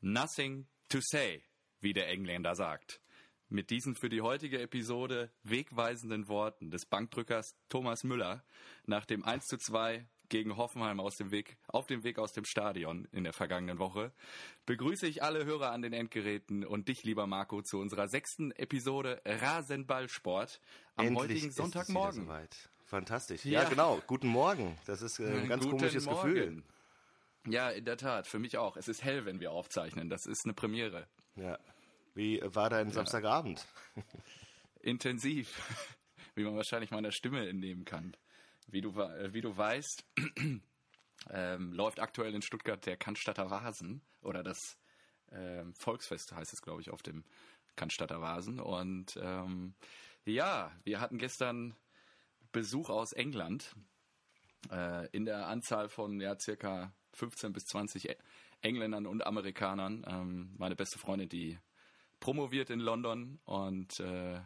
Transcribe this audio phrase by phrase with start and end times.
[0.00, 1.44] Nothing to say,
[1.80, 3.00] wie der Engländer sagt.
[3.48, 8.44] Mit diesen für die heutige Episode wegweisenden Worten des Bankdrückers Thomas Müller
[8.86, 12.44] nach dem 1 zu 2 gegen Hoffenheim aus dem Weg, auf dem Weg aus dem
[12.44, 14.12] Stadion in der vergangenen Woche,
[14.64, 19.20] begrüße ich alle Hörer an den Endgeräten und dich, lieber Marco, zu unserer sechsten Episode
[19.26, 20.60] Rasenballsport
[20.96, 22.28] am Endlich heutigen Sonntagmorgen.
[22.86, 23.44] Fantastisch.
[23.44, 23.62] Ja.
[23.62, 23.68] ja.
[23.68, 24.00] genau.
[24.06, 24.78] Guten Morgen.
[24.86, 26.34] Das ist äh, ein ganz Guten komisches Morgen.
[26.34, 26.62] Gefühl.
[27.46, 28.26] Ja, in der Tat.
[28.26, 28.76] Für mich auch.
[28.76, 30.10] Es ist hell, wenn wir aufzeichnen.
[30.10, 31.06] Das ist eine Premiere.
[31.36, 31.58] Ja.
[32.14, 33.66] Wie war dein Samstagabend?
[34.80, 35.60] Intensiv.
[36.34, 38.16] Wie man wahrscheinlich meiner Stimme entnehmen kann.
[38.66, 40.04] Wie du, äh, wie du weißt,
[41.30, 44.78] ähm, läuft aktuell in Stuttgart der Cannstatter Vasen oder das
[45.32, 47.24] ähm, Volksfest heißt es, glaube ich, auf dem
[47.76, 48.60] Cannstatter Vasen.
[48.60, 49.74] Und ähm,
[50.24, 51.76] ja, wir hatten gestern
[52.52, 53.74] Besuch aus England
[54.70, 58.16] äh, in der Anzahl von ja, circa 15 bis 20
[58.62, 60.04] Engländern und Amerikanern.
[60.08, 61.58] Ähm, meine beste Freundin, die
[62.18, 64.40] promoviert in London und äh,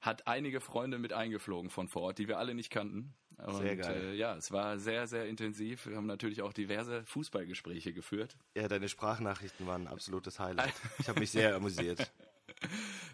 [0.00, 3.14] hat einige Freunde mit eingeflogen von vor Ort, die wir alle nicht kannten.
[3.38, 4.10] Und, Sehr geil.
[4.10, 5.86] Äh, ja, es war sehr, sehr intensiv.
[5.86, 8.36] Wir haben natürlich auch diverse Fußballgespräche geführt.
[8.56, 10.74] Ja, deine Sprachnachrichten waren ein absolutes Highlight.
[10.98, 12.10] Ich habe mich sehr amüsiert.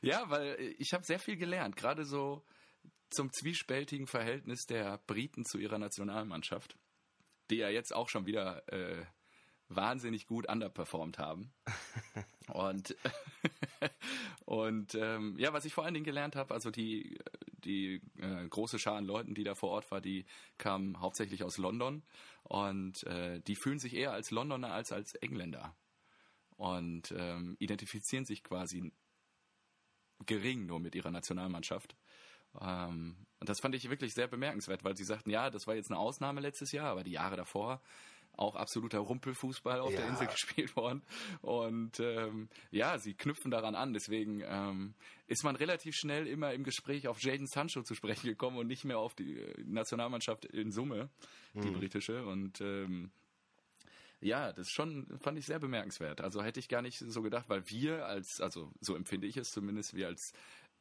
[0.01, 2.45] Ja, weil ich habe sehr viel gelernt, gerade so
[3.11, 6.77] zum zwiespältigen Verhältnis der Briten zu ihrer Nationalmannschaft,
[7.51, 9.05] die ja jetzt auch schon wieder äh,
[9.69, 11.53] wahnsinnig gut underperformed haben.
[12.49, 12.97] und
[14.45, 17.19] und ähm, ja, was ich vor allen Dingen gelernt habe, also die
[17.65, 20.27] die äh, große Schar an Leuten, die da vor Ort war, die
[20.59, 22.03] kamen hauptsächlich aus London
[22.43, 25.75] und äh, die fühlen sich eher als Londoner als als Engländer
[26.57, 28.93] und ähm, identifizieren sich quasi
[30.27, 31.97] gering nur mit ihrer Nationalmannschaft.
[32.61, 35.91] Ähm, und das fand ich wirklich sehr bemerkenswert, weil sie sagten, ja, das war jetzt
[35.91, 37.81] eine Ausnahme letztes Jahr, aber die Jahre davor
[38.37, 40.01] auch absoluter Rumpelfußball auf Ja.
[40.01, 40.27] der Insel
[40.67, 41.03] gespielt worden.
[41.41, 43.93] Und ähm, ja, sie knüpfen daran an.
[43.93, 44.95] Deswegen ähm,
[45.29, 48.85] ist man relativ schnell immer im Gespräch auf Jaden Sancho zu sprechen gekommen und nicht
[48.85, 51.11] mehr auf die äh, Nationalmannschaft in Summe,
[51.55, 52.27] die britische.
[52.27, 53.13] Und ähm,
[54.21, 56.21] ja, das schon fand ich sehr bemerkenswert.
[56.21, 59.53] Also hätte ich gar nicht so gedacht, weil wir als, also so empfinde ich es
[59.53, 60.33] zumindest, wir als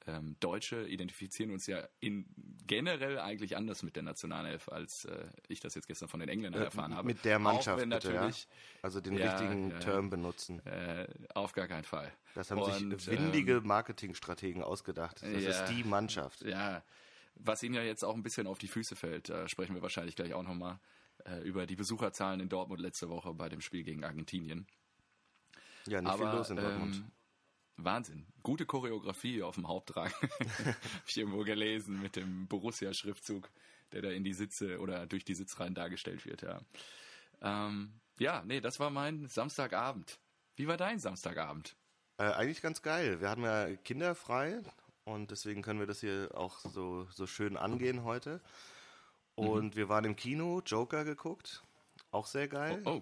[0.05, 2.25] ähm, Deutsche identifizieren uns ja in
[2.67, 6.63] generell eigentlich anders mit der Nationalelf, als äh, ich das jetzt gestern von den Engländern
[6.63, 7.09] erfahren habe.
[7.09, 8.49] Äh, Mit der Mannschaft Auch wenn bitte, natürlich, ja?
[8.81, 9.79] Also den Ja, richtigen ja.
[9.79, 10.65] Term benutzen.
[10.65, 12.11] äh, auf gar keinen Fall.
[12.35, 15.21] Das haben Und, sich windige Marketingstrategen ausgedacht.
[15.21, 15.49] Das ja.
[15.49, 16.41] ist die Mannschaft.
[16.41, 16.83] Ja,
[17.35, 20.15] was ihnen ja jetzt auch ein bisschen auf die Füße fällt, da sprechen wir wahrscheinlich
[20.15, 20.79] gleich auch nochmal
[21.25, 24.67] äh, über die Besucherzahlen in Dortmund letzte Woche bei dem Spiel gegen Argentinien.
[25.87, 26.95] Ja, nicht viel los in Dortmund.
[26.95, 27.11] Ähm,
[27.85, 28.25] Wahnsinn.
[28.43, 30.11] Gute Choreografie auf dem Hauptrang.
[30.21, 30.75] Habe
[31.07, 33.49] ich irgendwo gelesen mit dem Borussia-Schriftzug,
[33.91, 36.61] der da in die Sitze oder durch die Sitzreihen dargestellt wird, ja.
[37.41, 40.19] Ähm, ja, nee, das war mein Samstagabend.
[40.55, 41.75] Wie war dein Samstagabend?
[42.17, 43.21] Äh, eigentlich ganz geil.
[43.21, 44.61] Wir hatten ja Kinder frei
[45.03, 48.41] und deswegen können wir das hier auch so, so schön angehen heute.
[49.35, 51.63] Und wir waren im Kino, Joker geguckt.
[52.11, 52.81] Auch sehr geil.
[52.85, 53.01] Oh,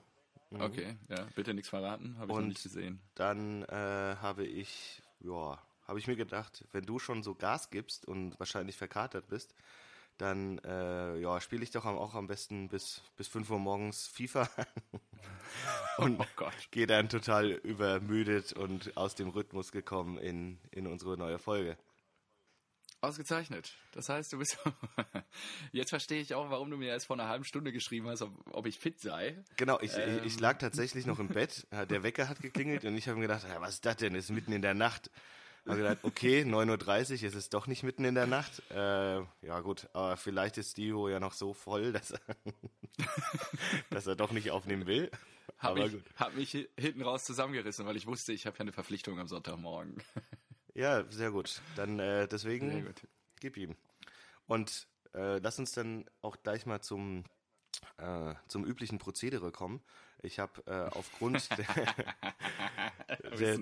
[0.59, 2.99] okay, ja, bitte nichts verraten, habe ich noch Und nicht gesehen.
[3.15, 5.57] Dann äh, habe ich, ja,
[5.87, 9.53] habe ich mir gedacht, wenn du schon so Gas gibst und wahrscheinlich verkatert bist,
[10.17, 14.47] dann äh, ja, spiele ich doch auch am besten bis, bis 5 Uhr morgens FIFA.
[15.97, 21.37] Und Oh gehe dann total übermüdet und aus dem Rhythmus gekommen in, in unsere neue
[21.37, 21.77] Folge.
[23.01, 23.73] Ausgezeichnet.
[23.93, 24.57] Das heißt, du bist.
[25.71, 28.31] Jetzt verstehe ich auch, warum du mir erst vor einer halben Stunde geschrieben hast, ob,
[28.53, 29.43] ob ich fit sei.
[29.57, 33.07] Genau, ich, ich lag tatsächlich noch im Bett, ja, der Wecker hat geklingelt und ich
[33.07, 34.13] habe mir gedacht, ja, was ist das denn?
[34.15, 35.09] Es ist mitten in der Nacht.
[35.67, 38.61] Habe gedacht, okay, 9.30 Uhr, es ist doch nicht mitten in der Nacht.
[38.71, 38.75] Äh,
[39.41, 42.19] ja gut, aber vielleicht ist Dio ja noch so voll, dass er,
[43.89, 45.09] dass er doch nicht aufnehmen will.
[45.57, 46.03] Hab aber ich, gut.
[46.15, 49.27] hab mich hi- hinten raus zusammengerissen, weil ich wusste, ich habe ja eine Verpflichtung am
[49.27, 50.01] Sonntagmorgen.
[50.81, 51.61] Ja, sehr gut.
[51.75, 53.07] Dann äh, deswegen gut.
[53.39, 53.75] gib ihm.
[54.47, 57.23] Und äh, lass uns dann auch gleich mal zum
[57.97, 59.83] äh, zum üblichen Prozedere kommen.
[60.23, 61.49] Ich habe äh, aufgrund
[63.37, 63.59] der,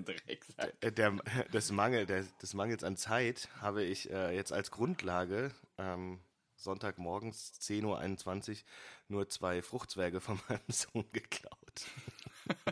[0.82, 1.12] der, der,
[1.52, 6.22] des, Mangel, des Mangels an Zeit habe ich äh, jetzt als Grundlage ähm,
[6.56, 8.58] Sonntagmorgens 10.21 Uhr
[9.10, 11.86] nur zwei Fruchtzwerge von meinem Sohn geklaut,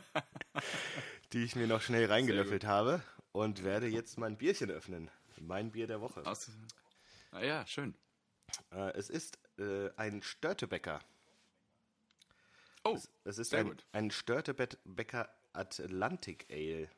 [1.33, 5.09] die ich mir noch schnell reingelöffelt habe und werde jetzt mein Bierchen öffnen.
[5.39, 6.25] Mein Bier der Woche.
[6.25, 6.49] Aus,
[7.31, 7.93] ah ja, schön.
[8.71, 10.99] Äh, es ist äh, ein Störtebäcker.
[12.83, 13.85] Oh, Es ist sehr ein, gut.
[13.91, 16.89] ein Störtebäcker Atlantic Ale.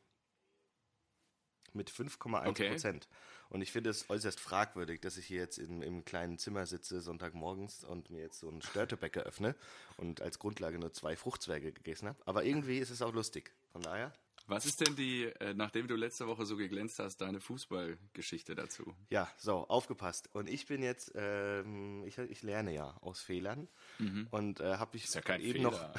[1.74, 2.70] Mit 5,1 Okay.
[2.70, 3.08] Prozent.
[3.50, 7.02] Und ich finde es äußerst fragwürdig, dass ich hier jetzt in, im kleinen Zimmer sitze,
[7.02, 9.56] Sonntagmorgens, und mir jetzt so einen Störtebäcker öffne
[9.98, 12.20] und als Grundlage nur zwei Fruchtzwerge gegessen habe.
[12.26, 13.52] Aber irgendwie ist es auch lustig.
[13.72, 14.14] Von daher,
[14.48, 18.96] Was ist denn die, äh, nachdem du letzte Woche so geglänzt hast, deine Fußballgeschichte dazu?
[19.10, 20.30] Ja, so, aufgepasst.
[20.34, 23.68] Und ich bin jetzt, ähm, ich, ich lerne ja aus Fehlern.
[24.00, 24.28] Mhm.
[24.32, 25.72] Und äh, habe ich ist ja kein eben Fehler.
[25.72, 25.92] noch.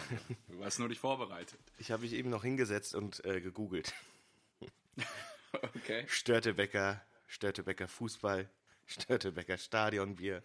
[0.48, 1.60] du hast nur dich vorbereitet.
[1.78, 3.94] Ich habe mich eben noch hingesetzt und äh, gegoogelt.
[5.52, 6.04] okay.
[6.08, 8.50] Störtebecker, Störtebecker Fußball,
[8.86, 10.42] Störtebecker Stadionbier.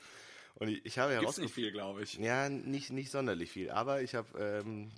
[0.56, 1.44] Und ich, ich habe herausgefunden.
[1.46, 2.14] nicht viel, glaube ich.
[2.16, 3.72] Ja, nicht, nicht sonderlich viel.
[3.72, 4.92] Aber ich habe ähm,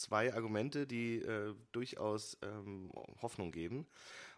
[0.00, 2.90] zwei Argumente, die äh, durchaus ähm,
[3.22, 3.86] Hoffnung geben.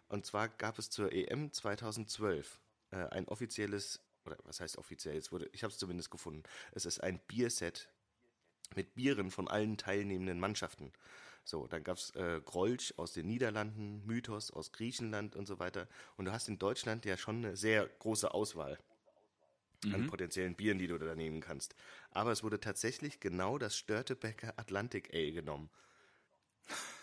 [0.08, 2.60] Und zwar gab es zur EM 2012
[2.90, 6.42] äh, ein offizielles, oder was heißt offiziell, es wurde, ich habe es zumindest gefunden,
[6.72, 7.88] es ist ein Bierset
[8.74, 10.92] mit Bieren von allen teilnehmenden Mannschaften.
[11.44, 15.88] So, dann gab es äh, Grolsch aus den Niederlanden, Mythos aus Griechenland und so weiter.
[16.16, 18.78] Und du hast in Deutschland ja schon eine sehr große Auswahl
[19.84, 19.94] mhm.
[19.94, 21.74] an potenziellen Bieren, die du da nehmen kannst.
[22.10, 25.70] Aber es wurde tatsächlich genau das Störtebecker Atlantic Ale genommen.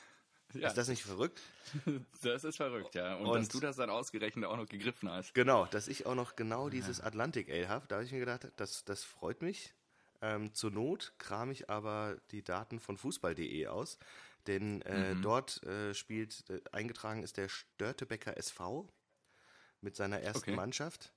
[0.54, 0.70] Ja.
[0.70, 1.40] Ist das nicht verrückt?
[2.24, 3.18] Das ist verrückt, ja.
[3.18, 5.36] Und, Und, dass du das dann ausgerechnet auch noch gegriffen hast.
[5.36, 7.86] Genau, dass ich auch noch genau dieses Atlantic Ale habe.
[7.88, 9.76] Da habe ich mir gedacht, das, das freut mich.
[10.22, 14.00] Ähm, zur Not kram ich aber die Daten von fußball.de aus,
[14.48, 15.22] denn äh, mhm.
[15.22, 18.92] dort äh, spielt, äh, eingetragen ist der Störtebecker SV
[19.82, 20.56] mit seiner ersten okay.
[20.56, 21.14] Mannschaft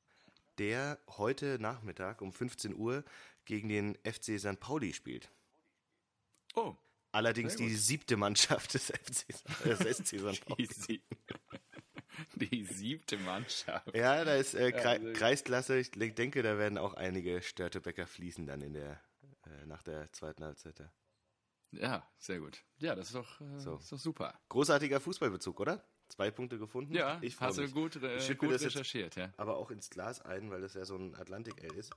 [0.59, 3.05] der heute Nachmittag um 15 Uhr
[3.45, 4.61] gegen den FC St.
[4.61, 5.31] Pauli spielt.
[6.55, 6.77] Oh.
[7.13, 9.27] Allerdings die siebte Mannschaft des FC
[9.65, 10.47] des SC St.
[10.47, 10.67] Pauli.
[10.67, 11.03] Die, sieb
[12.37, 13.95] die siebte Mannschaft.
[13.95, 15.79] Ja, da ist äh, Kre also, Kreisklasse.
[15.79, 19.03] Ich denke, da werden auch einige Störtebecker fließen dann in der
[19.45, 20.83] äh, nach der zweiten Halbzeit.
[21.73, 22.65] Ja, sehr gut.
[22.79, 23.77] Ja, das ist doch, äh, so.
[23.77, 24.39] ist doch super.
[24.49, 25.85] Großartiger Fußballbezug, oder?
[26.13, 26.95] Zwei Punkte gefunden.
[26.95, 27.73] Ja, ich hast mich.
[27.73, 29.33] du gut, äh, ich gut recherchiert, ja.
[29.39, 31.91] Aber auch ins Glas ein, weil das ja so ein Atlantic Ale ist.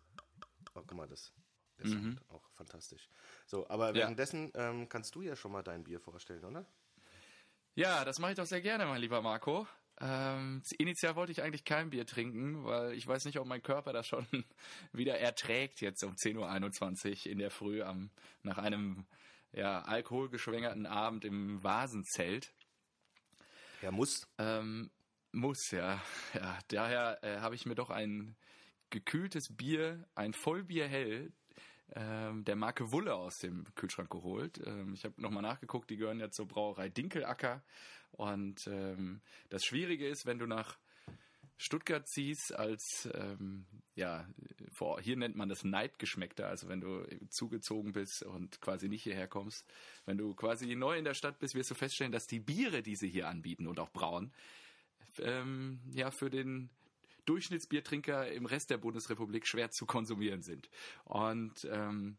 [0.73, 1.33] Oh, guck mal, das,
[1.75, 2.13] das mhm.
[2.13, 3.09] ist auch fantastisch.
[3.45, 4.69] So, aber währenddessen ja.
[4.69, 6.65] ähm, kannst du ja schon mal dein Bier vorstellen, oder?
[7.73, 9.67] Ja, das mache ich doch sehr gerne, mein lieber Marco.
[9.99, 13.91] Ähm, initial wollte ich eigentlich kein Bier trinken, weil ich weiß nicht, ob mein Körper
[13.91, 14.25] das schon
[14.93, 18.11] wieder erträgt jetzt um 10.21 Uhr in der Früh am,
[18.43, 19.05] nach einem
[19.51, 22.53] ja, alkoholgeschwängerten Abend im Vasenzelt.
[23.81, 24.27] Ja, muss.
[24.37, 24.91] Ähm,
[25.31, 26.01] muss, ja.
[26.33, 28.35] ja daher äh, habe ich mir doch ein
[28.89, 31.33] gekühltes Bier, ein Vollbier hell,
[31.93, 34.61] ähm, der Marke Wulle aus dem Kühlschrank geholt.
[34.65, 37.63] Ähm, ich habe nochmal nachgeguckt, die gehören ja zur Brauerei Dinkelacker.
[38.11, 40.77] Und ähm, das Schwierige ist, wenn du nach
[41.57, 43.65] Stuttgart ziehst als, ähm,
[43.95, 44.27] ja,
[44.71, 49.27] vor, hier nennt man das Neidgeschmeckter, also wenn du zugezogen bist und quasi nicht hierher
[49.27, 49.65] kommst.
[50.05, 52.95] Wenn du quasi neu in der Stadt bist, wirst du feststellen, dass die Biere, die
[52.95, 54.33] sie hier anbieten und auch brauen,
[55.19, 56.69] ähm, ja, für den
[57.25, 60.69] Durchschnittsbiertrinker im Rest der Bundesrepublik schwer zu konsumieren sind.
[61.05, 62.17] Und ähm,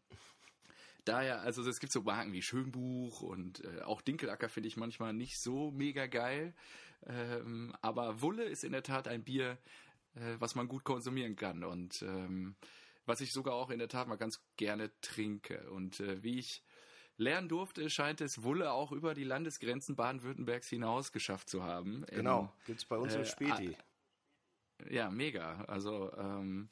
[1.05, 5.13] daher, also es gibt so Marken wie Schönbuch und äh, auch Dinkelacker finde ich manchmal
[5.13, 6.53] nicht so mega geil.
[7.05, 9.57] Ähm, aber Wulle ist in der Tat ein Bier,
[10.15, 12.55] äh, was man gut konsumieren kann und ähm,
[13.05, 15.69] was ich sogar auch in der Tat mal ganz gerne trinke.
[15.71, 16.63] Und äh, wie ich
[17.17, 22.05] lernen durfte, scheint es Wulle auch über die Landesgrenzen Baden-Württembergs hinaus geschafft zu haben.
[22.07, 23.77] Genau, gibt es bei uns äh, im Späti.
[24.89, 25.63] Ja, mega.
[25.65, 26.69] Also ähm,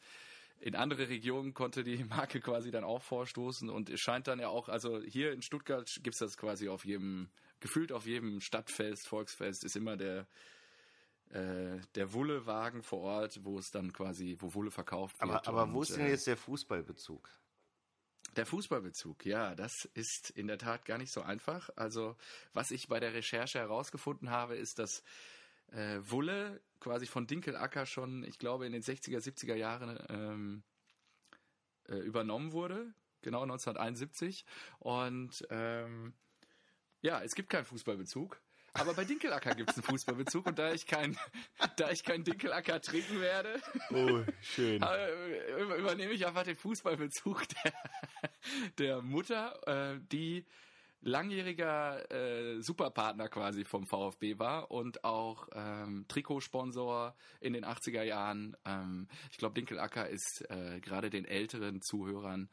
[0.59, 4.47] in andere Regionen konnte die Marke quasi dann auch vorstoßen und es scheint dann ja
[4.47, 7.29] auch, also hier in Stuttgart gibt es das quasi auf jedem
[7.59, 10.27] gefühlt auf jedem Stadtfest, Volksfest ist immer der
[11.31, 15.29] äh, der Wullewagen vor Ort, wo es dann quasi, wo Wulle verkauft wird.
[15.29, 17.29] Aber, aber wo ist denn äh, jetzt der Fußballbezug?
[18.35, 21.69] Der Fußballbezug, ja, das ist in der Tat gar nicht so einfach.
[21.75, 22.15] Also,
[22.53, 25.03] was ich bei der Recherche herausgefunden habe, ist, dass
[25.71, 30.63] äh, Wulle quasi von Dinkelacker schon, ich glaube, in den 60er, 70er Jahren ähm,
[31.89, 34.45] äh, übernommen wurde, genau 1971.
[34.77, 36.13] Und ähm,
[37.01, 38.39] ja, es gibt keinen Fußballbezug.
[38.73, 41.17] Aber bei Dinkelacker gibt es einen Fußballbezug und da ich kein,
[41.77, 44.83] da ich kein Dinkelacker trinken werde, oh, schön.
[44.83, 47.73] Äh, übernehme ich einfach den Fußballbezug der,
[48.77, 49.59] der Mutter,
[49.95, 50.45] äh, die
[51.01, 58.57] langjähriger äh, Superpartner quasi vom VfB war und auch ähm, Trikotsponsor in den 80er Jahren.
[58.65, 62.49] Ähm, ich glaube, Dinkelacker ist äh, gerade den älteren Zuhörern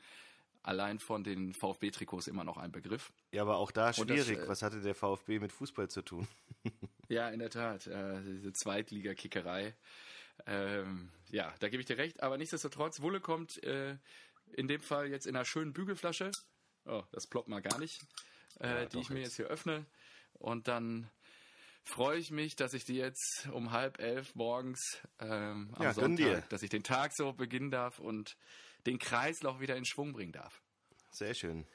[0.62, 3.12] allein von den VfB-Trikots immer noch ein Begriff.
[3.32, 4.36] Ja, aber auch da schwierig.
[4.36, 6.28] Das, äh, Was hatte der VfB mit Fußball zu tun?
[7.08, 7.86] ja, in der Tat.
[7.86, 9.74] Äh, diese Zweitliga-Kickerei.
[10.46, 12.22] Ähm, ja, da gebe ich dir recht.
[12.22, 13.96] Aber nichtsdestotrotz, Wulle kommt äh,
[14.52, 16.30] in dem Fall jetzt in einer schönen Bügelflasche.
[16.84, 18.00] Oh, das ploppt mal gar nicht.
[18.62, 19.84] Äh, ja, die ich mir jetzt hier öffne.
[20.34, 21.10] Und dann
[21.84, 26.48] freue ich mich, dass ich die jetzt um halb elf morgens ähm, am ja, Sonntag,
[26.48, 28.36] dass ich den Tag so beginnen darf und
[28.86, 30.62] den Kreislauf wieder in Schwung bringen darf.
[31.10, 31.66] Sehr schön.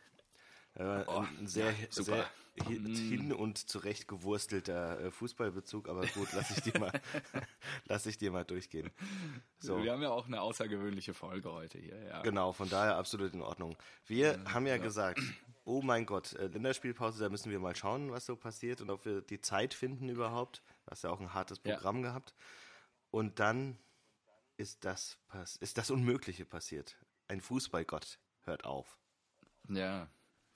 [0.76, 2.30] Äh, oh, ein sehr, ja, sehr
[2.66, 2.96] hin, Mm.
[2.96, 6.92] hin und zurecht gewurstelter äh, Fußballbezug, aber gut, lass ich dir mal,
[7.86, 8.92] lass ich dir mal durchgehen.
[9.60, 9.84] So.
[9.84, 12.22] Wir haben ja auch eine außergewöhnliche Folge heute hier, ja.
[12.22, 13.76] Genau, von daher absolut in Ordnung.
[14.06, 15.22] Wir haben ja, gesagt,
[15.68, 19.06] oh mein Gott, äh, Länderspielpause, da müssen wir mal schauen, was so passiert und ob
[19.06, 20.64] wir die Zeit finden überhaupt.
[20.86, 21.76] Du hast ja auch ein hartes Ja.
[21.76, 22.34] Programm gehabt.
[23.12, 23.78] Und dann
[24.56, 25.20] ist das,
[25.60, 26.98] ist das Unmögliche passiert.
[27.28, 28.98] Ein Fußballgott hört auf.
[29.68, 30.10] Ja,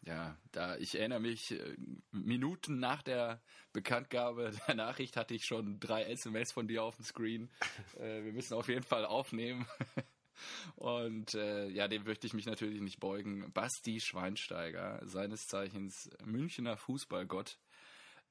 [0.03, 1.75] ja, da ich erinnere mich, äh,
[2.12, 3.41] Minuten nach der
[3.74, 7.51] Bekanntgabe der Nachricht hatte ich schon drei SMS von dir auf dem Screen.
[8.00, 9.68] Äh, wir müssen auf jeden Fall aufnehmen.
[10.75, 13.51] Und äh, ja, dem möchte ich mich natürlich nicht beugen.
[13.53, 17.57] Basti Schweinsteiger, seines Zeichens Münchner Fußballgott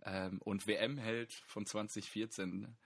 [0.04, 2.76] ähm, und WM-Held von 2014,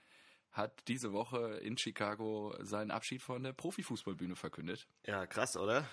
[0.50, 5.88] hat diese Woche in Chicago seinen Abschied von der Profifußballbühne verkündet Ja, krass, oder?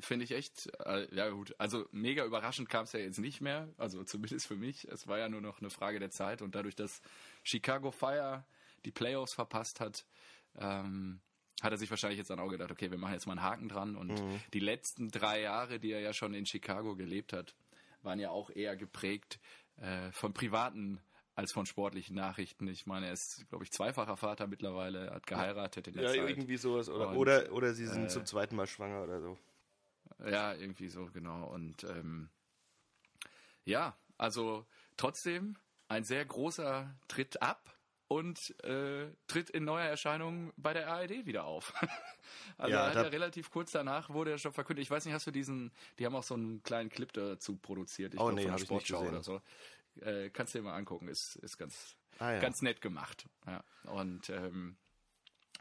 [0.00, 3.68] finde ich echt, äh, ja gut, also mega überraschend kam es ja jetzt nicht mehr,
[3.78, 4.88] also zumindest für mich.
[4.88, 7.00] Es war ja nur noch eine Frage der Zeit und dadurch, dass
[7.42, 8.44] Chicago Fire
[8.84, 10.04] die Playoffs verpasst hat,
[10.56, 11.20] ähm,
[11.62, 13.68] hat er sich wahrscheinlich jetzt dann auch gedacht, okay, wir machen jetzt mal einen Haken
[13.68, 17.54] dran und die letzten drei Jahre, die er ja schon in Chicago gelebt hat,
[18.02, 19.38] waren ja auch eher geprägt
[19.76, 21.00] äh, von privaten
[21.34, 22.66] als von sportlichen Nachrichten.
[22.66, 26.30] Ich meine, er ist, glaube ich, zweifacher Vater mittlerweile, hat geheiratet in der Ja, Zeit.
[26.30, 26.88] irgendwie sowas.
[26.88, 29.38] Oder, Und, oder, oder sie sind zum zweiten Mal schwanger oder so.
[30.26, 31.46] Ja, irgendwie so, genau.
[31.46, 32.28] Und ähm,
[33.64, 34.66] ja, also
[34.96, 35.56] trotzdem
[35.88, 37.78] ein sehr großer Tritt ab
[38.12, 41.72] und äh, tritt in neuer Erscheinung bei der ARD wieder auf.
[42.58, 44.82] also Ja, er hat ja relativ kurz danach wurde er schon verkündet.
[44.82, 48.14] Ich weiß nicht, hast du diesen, die haben auch so einen kleinen Clip dazu produziert,
[48.14, 49.14] ich Oh, glaub, nee, von Sportschau gesehen.
[49.14, 49.40] oder so.
[50.00, 52.40] Äh, kannst du dir mal angucken, ist, ist ganz, Ah, ja.
[52.40, 53.26] ganz nett gemacht.
[53.46, 53.64] Ja.
[53.84, 54.76] Und ähm,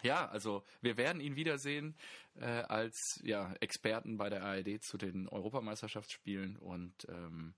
[0.04, 1.96] ja, also wir werden ihn wiedersehen
[2.36, 7.54] äh, als ja, Experten bei der ARD zu den Europameisterschaftsspielen und ähm,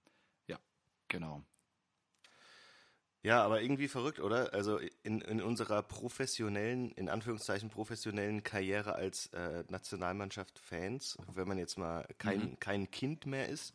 [0.48, 0.60] ja,
[1.08, 1.44] genau.
[3.24, 4.54] Ja, aber irgendwie verrückt, oder?
[4.54, 11.58] Also in, in unserer professionellen, in Anführungszeichen professionellen Karriere als äh, Nationalmannschaft Fans, wenn man
[11.58, 13.74] jetzt mal kein, kein Kind mehr ist,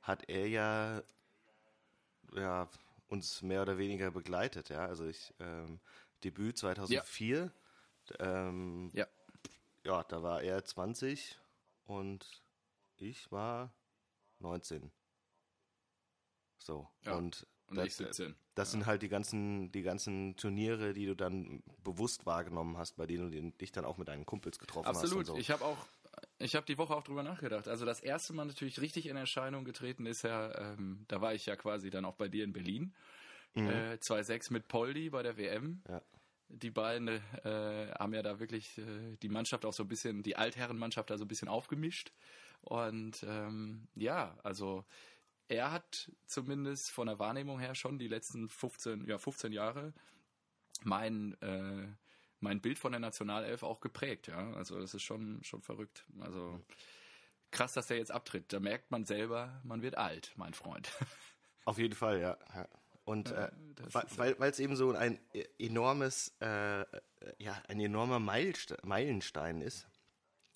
[0.00, 1.02] hat er ja,
[2.34, 2.70] ja
[3.08, 4.86] uns mehr oder weniger begleitet, ja.
[4.86, 5.78] Also ich ähm,
[6.24, 7.52] Debüt 2004,
[8.18, 9.06] ähm, Ja,
[9.84, 11.38] ja, da war er 20
[11.84, 12.42] und
[12.96, 13.70] ich war
[14.38, 14.90] 19.
[16.58, 16.88] So.
[17.04, 18.34] Ja, und und ich 17.
[18.54, 23.06] das sind halt die ganzen, die ganzen Turniere, die du dann bewusst wahrgenommen hast, bei
[23.06, 25.20] denen du dich dann auch mit deinen Kumpels getroffen Absolut.
[25.20, 25.26] hast.
[25.26, 25.36] so.
[25.36, 25.86] Ich habe auch,
[26.38, 27.68] ich habe die Woche auch drüber nachgedacht.
[27.68, 31.46] Also das erste Mal natürlich richtig in Erscheinung getreten ist ja, ähm, da war ich
[31.46, 32.94] ja quasi dann auch bei dir in Berlin.
[33.56, 35.82] Äh, 2-6 mit Poldi bei der WM.
[35.88, 36.02] Ja.
[36.48, 40.36] Die beiden äh, haben ja da wirklich äh, die Mannschaft auch so ein bisschen, die
[40.36, 42.12] Altherrenmannschaft da so ein bisschen aufgemischt.
[42.60, 44.84] Und ähm, ja, also
[45.48, 49.92] er hat zumindest von der Wahrnehmung her schon die letzten 15, ja, 15 Jahre
[50.84, 51.86] mein, äh,
[52.40, 54.52] mein Bild von der Nationalelf auch geprägt, ja.
[54.54, 56.04] Also das ist schon, schon verrückt.
[56.20, 56.60] Also
[57.50, 58.52] krass, dass der jetzt abtritt.
[58.52, 60.90] Da merkt man selber, man wird alt, mein Freund.
[61.64, 62.36] Auf jeden Fall, ja.
[62.54, 62.68] ja.
[63.04, 63.50] Und äh,
[64.16, 66.84] weil- weil es eben so ein äh, enormes, äh,
[67.38, 69.86] ja, ein enormer Meilenstein ist,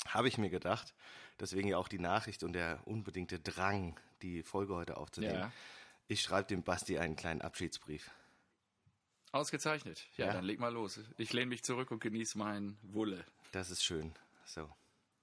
[0.09, 0.95] habe ich mir gedacht,
[1.39, 5.35] deswegen ja auch die Nachricht und der unbedingte Drang, die Folge heute aufzunehmen.
[5.35, 5.53] Ja.
[6.09, 8.11] Ich schreibe dem Basti einen kleinen Abschiedsbrief.
[9.33, 10.09] Ausgezeichnet.
[10.17, 10.33] Ja, Ja.
[10.33, 10.99] dann leg mal los.
[11.17, 13.25] Ich lehne mich zurück und genieße mein Wulle.
[13.53, 14.13] Das ist schön.
[14.45, 14.69] So.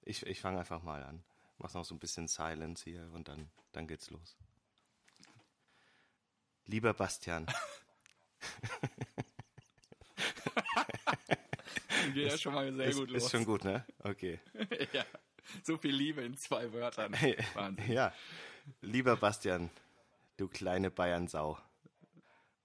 [0.02, 1.22] Ich, ich fange einfach mal an.
[1.58, 4.36] Mach noch so ein bisschen Silence hier und dann, dann geht's los.
[6.66, 7.46] Lieber Bastian,
[12.14, 13.24] Geht ja schon mal sehr ist, gut los.
[13.24, 13.84] ist schon gut, ne?
[14.00, 14.40] Okay.
[14.92, 15.04] ja.
[15.62, 17.12] So viel Liebe in zwei Wörtern.
[17.54, 17.92] Wahnsinn.
[17.92, 18.12] Ja.
[18.82, 19.70] Lieber Bastian,
[20.36, 21.58] du kleine Bayernsau.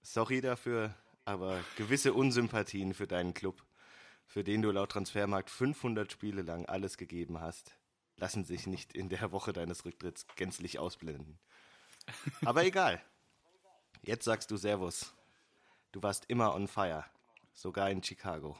[0.02, 3.64] Sorry dafür, aber gewisse Unsympathien für deinen Club,
[4.26, 7.74] für den du laut Transfermarkt 500 Spiele lang alles gegeben hast,
[8.16, 11.38] lassen sich nicht in der Woche deines Rücktritts gänzlich ausblenden.
[12.44, 13.02] Aber egal.
[14.02, 15.14] Jetzt sagst du Servus.
[15.92, 17.04] Du warst immer on fire.
[17.54, 18.58] Sogar in Chicago.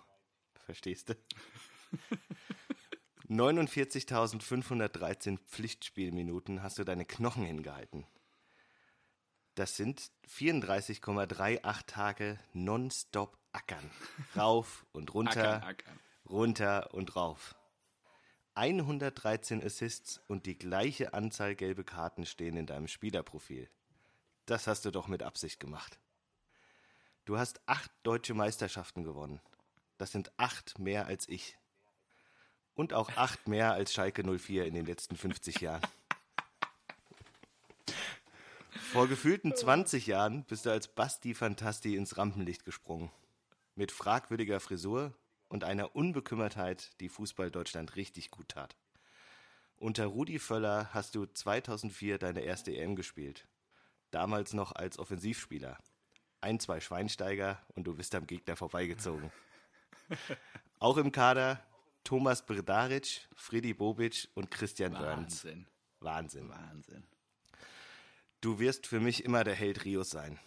[0.65, 1.15] Verstehst du?
[3.29, 8.07] 49.513 Pflichtspielminuten hast du deine Knochen hingehalten.
[9.55, 13.89] Das sind 34,38 Tage nonstop ackern.
[14.37, 16.01] Rauf und runter, Ackern, ackern.
[16.29, 17.55] runter und rauf.
[18.55, 23.69] 113 Assists und die gleiche Anzahl gelbe Karten stehen in deinem Spielerprofil.
[24.47, 25.99] Das hast du doch mit Absicht gemacht.
[27.25, 29.41] Du hast acht deutsche Meisterschaften gewonnen.
[29.99, 31.59] Das sind acht mehr als ich.
[32.75, 35.83] Und auch acht mehr als Schalke 04 in den letzten 50 Jahren.
[38.95, 43.11] Vor gefühlten 20 Jahren bist du als Basti Fantasti ins Rampenlicht gesprungen.
[43.75, 45.13] Mit fragwürdiger Frisur
[45.49, 48.77] und einer Unbekümmertheit, die Fußball Deutschland richtig gut tat.
[49.77, 53.47] Unter Rudi Völler hast du 2004 deine erste EM gespielt.
[54.11, 55.77] Damals noch als Offensivspieler.
[56.41, 59.33] Ein, zwei Schweinsteiger und du bist am Gegner vorbeigezogen.
[60.79, 61.63] Auch im Kader
[62.05, 65.45] Thomas Brdaric, Freddy Bobic und Christian Wörns.
[65.45, 65.67] Wahnsinn.
[66.01, 66.49] Wahnsinn.
[66.49, 67.05] Wahnsinn.
[68.41, 70.39] Du wirst für mich immer der Held Rios sein.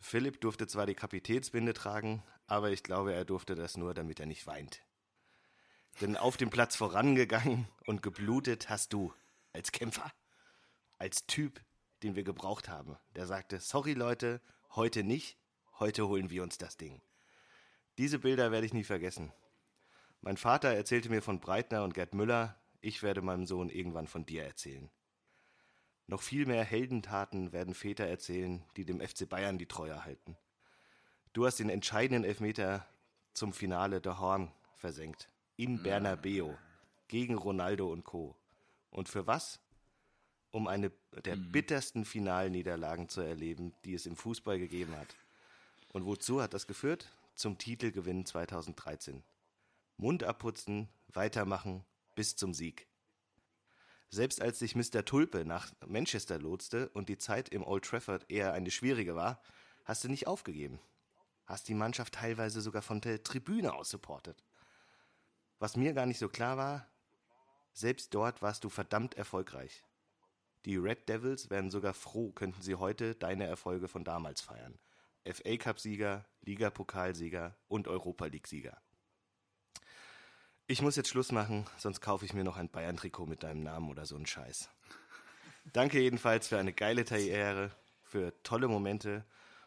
[0.00, 4.26] Philipp durfte zwar die Kapitänsbinde tragen, aber ich glaube, er durfte das nur, damit er
[4.26, 4.82] nicht weint.
[6.00, 9.12] Denn auf dem Platz vorangegangen und geblutet hast du,
[9.52, 10.12] als Kämpfer,
[10.98, 11.60] als Typ,
[12.02, 14.40] den wir gebraucht haben, der sagte, sorry Leute,
[14.70, 15.36] heute nicht,
[15.80, 17.02] heute holen wir uns das Ding.
[17.98, 19.32] Diese Bilder werde ich nie vergessen.
[20.20, 24.24] Mein Vater erzählte mir von Breitner und Gerd Müller, ich werde meinem Sohn irgendwann von
[24.24, 24.90] dir erzählen.
[26.06, 30.36] Noch viel mehr Heldentaten werden Väter erzählen, die dem FC Bayern die Treue halten.
[31.32, 32.84] Du hast den entscheidenden Elfmeter
[33.32, 35.30] zum Finale der Horn versenkt.
[35.56, 36.58] In Bernabeo.
[37.06, 38.34] Gegen Ronaldo und Co.
[38.90, 39.60] Und für was?
[40.50, 40.90] Um eine
[41.24, 45.14] der bittersten Finalniederlagen zu erleben, die es im Fußball gegeben hat.
[45.92, 47.08] Und wozu hat das geführt?
[47.40, 49.24] Zum Titelgewinn 2013.
[49.96, 52.86] Mund abputzen, weitermachen, bis zum Sieg.
[54.10, 55.06] Selbst als sich Mr.
[55.06, 59.40] Tulpe nach Manchester lotste und die Zeit im Old Trafford eher eine schwierige war,
[59.86, 60.80] hast du nicht aufgegeben.
[61.46, 64.44] Hast die Mannschaft teilweise sogar von der Tribüne aus supportet.
[65.60, 66.92] Was mir gar nicht so klar war,
[67.72, 69.82] selbst dort warst du verdammt erfolgreich.
[70.66, 74.78] Die Red Devils wären sogar froh, könnten sie heute deine Erfolge von damals feiern.
[75.24, 78.80] FA Cup-Sieger, Ligapokalsieger und Europa League-Sieger.
[80.66, 83.90] Ich muss jetzt Schluss machen, sonst kaufe ich mir noch ein Bayern-Trikot mit deinem Namen
[83.90, 84.70] oder so einen Scheiß.
[85.72, 87.70] Danke jedenfalls für eine geile Karriere,
[88.02, 89.24] für tolle Momente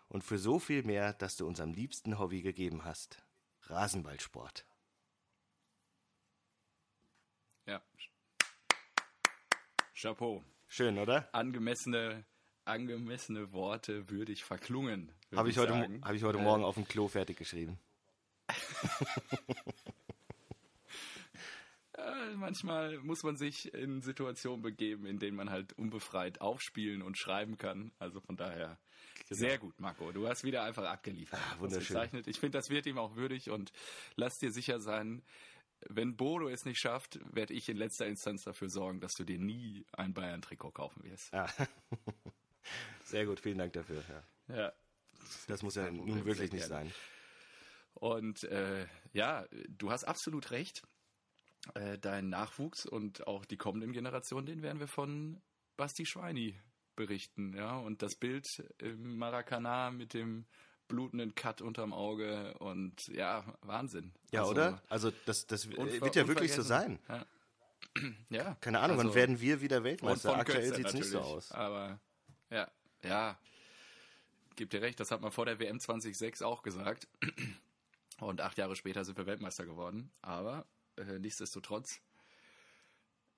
[0.07, 3.21] und für so viel mehr, dass du unserem liebsten Hobby gegeben hast.
[3.63, 4.65] Rasenballsport.
[7.65, 7.81] Ja.
[9.93, 10.43] Chapeau.
[10.67, 11.29] Schön, oder?
[11.33, 12.25] Angemessene,
[12.65, 15.11] angemessene Worte würdig verklungen.
[15.29, 16.01] würd Habe ich, heute, sagen.
[16.03, 17.79] hab ich heute Äh, Morgen auf dem Klo fertig geschrieben.
[21.95, 27.19] Äh, manchmal muss man sich in Situationen begeben, in denen man halt unbefreit aufspielen und
[27.19, 27.91] schreiben kann.
[27.99, 28.79] Also von daher
[29.29, 30.11] sehr gut, Marco.
[30.11, 31.39] Du hast wieder einfach abgeliefert.
[31.39, 32.23] Ah, wunderschön.
[32.25, 33.71] Ich finde, das wird ihm auch würdig und
[34.15, 35.21] lass dir sicher sein,
[35.89, 39.37] wenn Bodo es nicht schafft, werde ich in letzter Instanz dafür sorgen, dass du dir
[39.37, 41.31] nie ein Bayern-Trikot kaufen wirst.
[41.33, 41.47] Ja.
[43.03, 44.03] Sehr gut, vielen Dank dafür.
[44.47, 44.55] Ja.
[44.55, 44.73] Ja.
[45.47, 46.85] Das muss ja Problem, nun wirklich nicht gerne.
[46.89, 46.93] sein.
[47.93, 50.83] Und äh, ja, du hast absolut recht.
[51.75, 55.41] Äh, dein Nachwuchs und auch die kommenden Generationen, den werden wir von
[55.77, 56.59] Basti Schweini
[56.97, 57.53] berichten.
[57.55, 60.45] Ja, und das Bild im Maracanã mit dem
[60.89, 64.13] blutenden Cut unterm Auge und ja, Wahnsinn.
[64.31, 64.83] Ja, Also, oder?
[64.89, 66.99] Also das, das wird ja wirklich so sein.
[67.07, 67.25] Ja.
[68.29, 68.57] ja.
[68.59, 70.35] Keine Ahnung, wann Also- werden wir wieder Weltmeister?
[70.35, 71.51] Aktuell sieht es nicht so aus.
[71.53, 72.01] Aber
[72.53, 72.71] ja,
[73.03, 73.37] ja,
[74.55, 77.07] gibt dir recht, das hat man vor der WM 2006 auch gesagt.
[78.19, 80.11] Und acht Jahre später sind wir Weltmeister geworden.
[80.21, 80.65] Aber
[80.97, 81.99] äh, nichtsdestotrotz,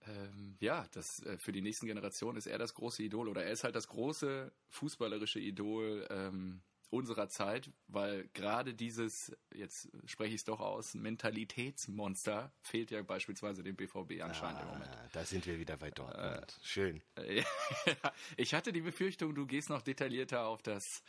[0.05, 3.51] ähm, ja, das äh, für die nächsten Generationen ist er das große Idol oder er
[3.51, 10.41] ist halt das große fußballerische Idol ähm, unserer Zeit, weil gerade dieses, jetzt spreche ich
[10.41, 14.89] es doch aus, Mentalitätsmonster fehlt ja beispielsweise dem BVB anscheinend im Moment.
[14.95, 16.57] Ah, da sind wir wieder bei Dortmund.
[16.63, 17.01] Schön.
[17.15, 17.43] Äh,
[17.85, 21.03] Ja, ich hatte die Befürchtung, du gehst noch detaillierter auf das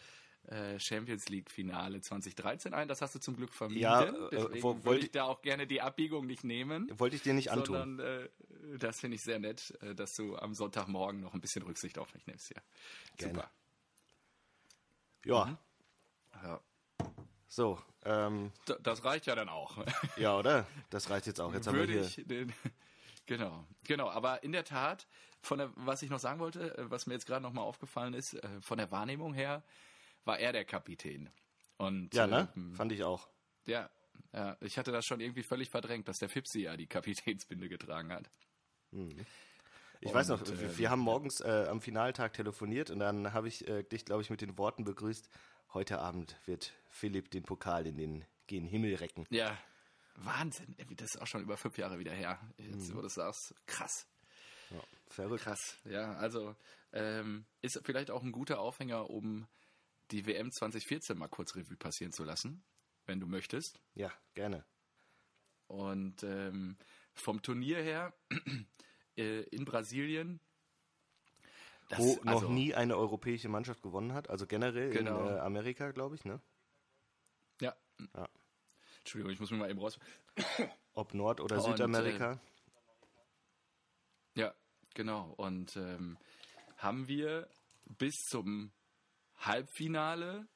[0.45, 2.87] äh, Champions League Finale 2013 ein.
[2.89, 3.83] Das hast du zum Glück vermieden.
[3.83, 6.91] Ja, äh, Deswegen wo- wollte ich da auch gerne die Abbiegung nicht nehmen.
[6.99, 7.77] Wollte ich dir nicht antun.
[7.77, 8.29] Sondern äh,
[8.79, 12.15] das finde ich sehr nett, äh, dass du am Sonntagmorgen noch ein bisschen Rücksicht auf
[12.15, 12.62] mich nimmst hier.
[13.17, 13.35] Gerne.
[13.35, 13.51] Super.
[15.25, 15.59] Ja,
[16.47, 16.61] Ja.
[17.49, 17.79] so.
[18.05, 19.79] Ähm, Das reicht ja dann auch.
[20.17, 20.67] ja, oder?
[20.91, 21.53] Das reicht jetzt auch.
[21.53, 22.03] Jetzt haben wir würde hier.
[22.03, 22.53] ich den,
[23.27, 24.09] genau, genau.
[24.11, 25.07] Aber in der Tat,
[25.43, 28.15] von der, was ich noch sagen wollte, äh, was mir jetzt gerade noch mal aufgefallen
[28.15, 29.65] ist, äh, von der Wahrnehmung her,
[30.25, 31.31] war er der Kapitän.
[31.79, 32.49] Und Ja, ne?
[32.57, 33.29] ähm, Fand ich auch.
[33.67, 33.91] ja,
[34.33, 38.13] ja, ich hatte das schon irgendwie völlig verdrängt, dass der Fipsi ja die Kapitänsbinde getragen
[38.13, 38.31] hat.
[40.01, 43.49] Ich weiß noch, Und, wir, wir haben morgens äh, am Finaltag telefoniert und dann habe
[43.49, 45.29] ich äh, dich, glaube ich, mit den Worten begrüßt.
[45.77, 49.27] Heute Abend wird Philipp den Pokal in den gen Himmel recken.
[49.29, 49.59] Ja,
[50.15, 50.75] Wahnsinn.
[50.97, 52.41] Das ist auch schon über fünf Jahre wieder her.
[52.57, 52.97] Jetzt, Mhm.
[52.97, 54.07] wo du sagst, krass.
[55.09, 55.45] Verrückt.
[55.45, 56.15] Krass, ja.
[56.15, 56.57] Also
[56.95, 59.47] ähm, ist vielleicht auch ein guter Aufhänger, um
[60.12, 62.65] die WM 2014 mal kurz Revue passieren zu lassen,
[63.05, 63.79] wenn du möchtest.
[63.93, 64.65] Ja, gerne.
[65.67, 66.79] Und ähm,
[67.12, 68.15] vom Turnier her
[69.19, 70.41] äh, in Brasilien
[71.88, 75.29] Das, wo noch also, nie eine europäische Mannschaft gewonnen hat, also generell genau.
[75.29, 76.40] in äh, Amerika, glaube ich, ne?
[77.61, 77.75] Ja.
[78.14, 78.29] ja.
[78.99, 79.99] Entschuldigung, ich muss mir mal eben raus.
[80.94, 82.40] Ob Nord- oder Und, Südamerika?
[84.35, 84.55] Äh, ja,
[84.94, 85.33] genau.
[85.37, 86.18] Und ähm,
[86.77, 87.49] haben wir
[87.85, 88.72] bis zum
[89.37, 90.49] Halbfinale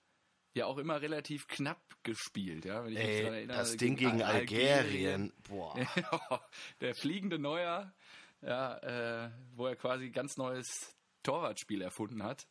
[0.54, 2.84] ja auch immer relativ knapp gespielt, ja.
[2.84, 4.78] Wenn ich Ey, mich daran erinnere, das Ding gegen, gegen Algerien.
[4.78, 5.32] Algerien.
[5.48, 6.40] Boah.
[6.80, 7.94] der fliegende Neuer,
[8.42, 12.46] ja, äh, wo er quasi ganz neues Torwartspiel erfunden hat.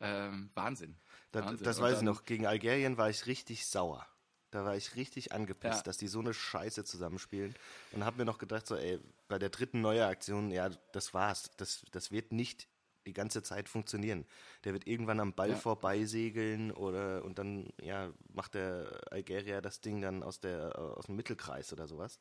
[0.00, 0.96] Ähm, Wahnsinn.
[1.32, 1.64] Das, Wahnsinn.
[1.64, 2.24] das weiß dann, ich noch.
[2.24, 4.06] Gegen Algerien war ich richtig sauer.
[4.50, 5.82] Da war ich richtig angepisst, ja.
[5.82, 7.54] dass die so eine Scheiße zusammenspielen.
[7.92, 11.50] Und habe mir noch gedacht, so, ey, bei der dritten Neueraktion, ja, das war's.
[11.56, 12.68] Das, das wird nicht
[13.06, 14.26] die ganze Zeit funktionieren.
[14.64, 15.56] Der wird irgendwann am Ball ja.
[15.56, 21.06] vorbeisegeln oder und dann ja macht der Algerier das Ding dann aus der äh, aus
[21.06, 22.18] dem Mittelkreis oder sowas.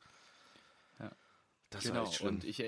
[1.00, 1.12] Ja.
[1.72, 1.96] Das genau.
[1.96, 2.36] war echt schlimm.
[2.36, 2.60] Und ich,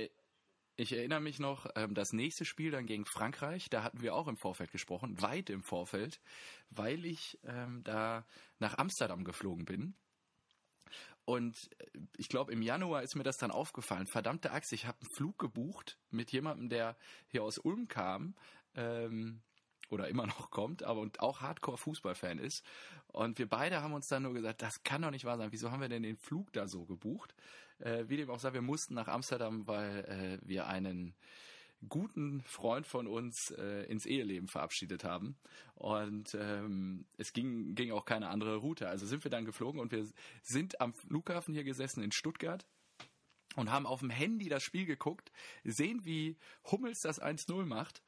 [0.77, 4.27] ich erinnere mich noch, ähm, das nächste Spiel dann gegen Frankreich, da hatten wir auch
[4.27, 6.21] im Vorfeld gesprochen, weit im Vorfeld,
[6.69, 8.25] weil ich ähm, da
[8.59, 9.95] nach Amsterdam geflogen bin
[11.27, 14.07] und äh, ich glaube, im Januar ist mir das dann aufgefallen.
[14.07, 16.95] Verdammte Axt, ich habe einen Flug gebucht mit jemandem, der
[17.27, 18.33] hier aus Ulm kam.
[18.75, 19.41] Ähm,
[19.89, 22.65] oder immer noch kommt, aber und auch Hardcore-Fußballfan ist.
[23.08, 25.52] Und wir beide haben uns dann nur gesagt, das kann doch nicht wahr sein.
[25.52, 27.36] Wieso haben wir denn den Flug da so gebucht?
[27.80, 31.15] Äh, wie dem auch sei, wir mussten nach Amsterdam, weil äh, wir einen
[31.88, 35.38] guten Freund von uns äh, ins Eheleben verabschiedet haben.
[35.76, 38.89] Und ähm, es ging, ging auch keine andere Route.
[38.89, 40.08] Also sind wir dann geflogen und wir
[40.41, 42.65] sind am Flughafen hier gesessen in Stuttgart
[43.56, 45.32] und haben auf dem Handy das Spiel geguckt,
[45.63, 46.38] sehen, wie
[46.71, 48.02] Hummels das 1-0 macht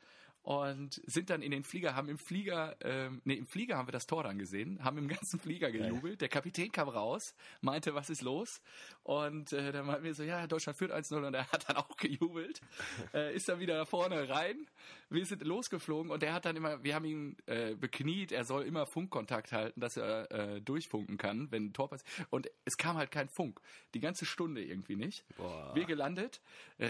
[0.49, 3.91] und sind dann in den Flieger, haben im Flieger, ähm, nee, im Flieger haben wir
[3.91, 6.21] das Tor dann gesehen, haben im ganzen Flieger gejubelt.
[6.21, 8.59] Der Kapitän kam raus, meinte, was ist los?
[9.03, 11.95] Und äh, dann meinten wir so, ja, Deutschland führt 1-0 und er hat dann auch
[11.97, 12.61] gejubelt,
[13.13, 14.65] äh, ist dann wieder da vorne rein.
[15.11, 18.63] Wir sind losgeflogen und er hat dann immer, wir haben ihn äh, bekniet, er soll
[18.63, 22.27] immer Funkkontakt halten, dass er äh, durchfunken kann, wenn ein Tor passiert.
[22.31, 23.61] Und es kam halt kein Funk.
[23.93, 25.25] Die ganze Stunde irgendwie nicht.
[25.37, 25.75] Boah.
[25.75, 26.41] Wir gelandet,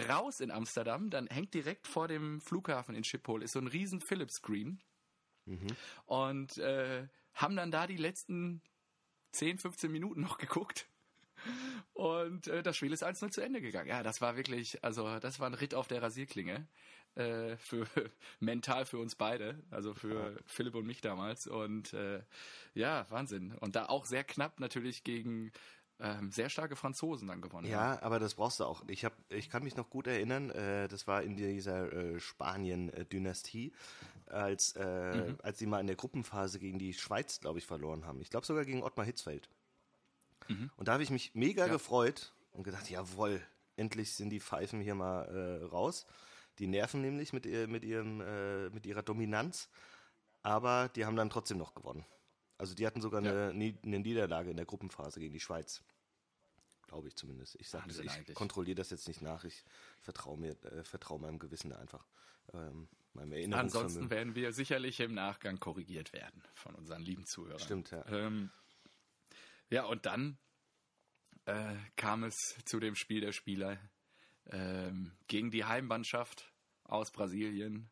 [0.08, 4.00] raus in Amsterdam, dann hängt direkt vor dem Flughafen in Schiphol ist so ein riesen
[4.00, 4.80] Philips Screen.
[5.46, 5.66] Mhm.
[6.06, 8.62] Und äh, haben dann da die letzten
[9.32, 10.88] 10, 15 Minuten noch geguckt.
[11.92, 13.88] Und äh, das Spiel ist 1-0 zu Ende gegangen.
[13.88, 16.66] Ja, das war wirklich, also das war ein Ritt auf der Rasierklinge.
[17.16, 17.86] Äh, für
[18.40, 20.38] mental für uns beide, also für ja.
[20.46, 21.46] Philipp und mich damals.
[21.46, 22.22] Und äh,
[22.74, 23.52] ja, Wahnsinn.
[23.58, 25.50] Und da auch sehr knapp natürlich gegen
[26.00, 27.98] ähm, sehr starke Franzosen dann gewonnen ja, haben.
[27.98, 28.82] Ja, aber das brauchst du auch.
[28.88, 33.72] Ich, hab, ich kann mich noch gut erinnern, äh, das war in dieser äh, Spanien-Dynastie,
[34.26, 35.38] als, äh, mhm.
[35.42, 38.20] als sie mal in der Gruppenphase gegen die Schweiz, glaube ich, verloren haben.
[38.20, 39.48] Ich glaube sogar gegen Ottmar Hitzfeld.
[40.48, 40.70] Mhm.
[40.76, 41.72] Und da habe ich mich mega ja.
[41.72, 43.40] gefreut und gedacht, jawohl,
[43.76, 46.06] endlich sind die Pfeifen hier mal äh, raus.
[46.58, 49.68] Die nerven nämlich mit, ihr, mit, ihrem, äh, mit ihrer Dominanz,
[50.42, 52.04] aber die haben dann trotzdem noch gewonnen.
[52.60, 53.48] Also die hatten sogar ja.
[53.48, 55.82] eine, eine, Niederlage in der Gruppenphase gegen die Schweiz.
[56.88, 57.56] Glaube ich zumindest.
[57.58, 59.44] Ich sage ich kontrolliere das jetzt nicht nach.
[59.44, 59.64] Ich
[60.02, 62.06] vertraue mir, äh, vertraue meinem Gewissen einfach.
[62.52, 67.60] Ähm, meinem Ansonsten werden wir sicherlich im Nachgang korrigiert werden von unseren lieben Zuhörern.
[67.60, 68.04] Stimmt, ja.
[68.08, 68.50] Ähm,
[69.70, 70.36] ja, und dann
[71.46, 73.78] äh, kam es zu dem Spiel der Spieler
[74.50, 76.52] ähm, gegen die Heimmannschaft
[76.84, 77.88] aus Brasilien.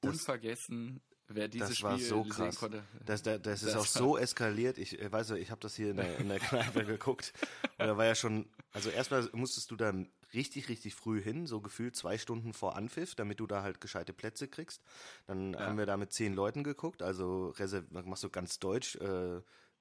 [0.00, 2.56] Das, Unvergessen wer dieses das war Spiel so krass.
[2.56, 2.82] konnte.
[3.04, 4.78] Das, das, das ist auch so eskaliert.
[4.78, 7.32] Ich äh, weiß, ich habe das hier in der, in der Kneipe geguckt.
[7.78, 11.60] Und da war ja schon, also erstmal musstest du dann richtig, richtig früh hin, so
[11.60, 14.82] gefühlt zwei Stunden vor Anpfiff, damit du da halt gescheite Plätze kriegst.
[15.26, 15.60] Dann ja.
[15.60, 17.54] haben wir da mit zehn Leuten geguckt, also
[17.90, 19.40] machst du ganz deutsch, äh,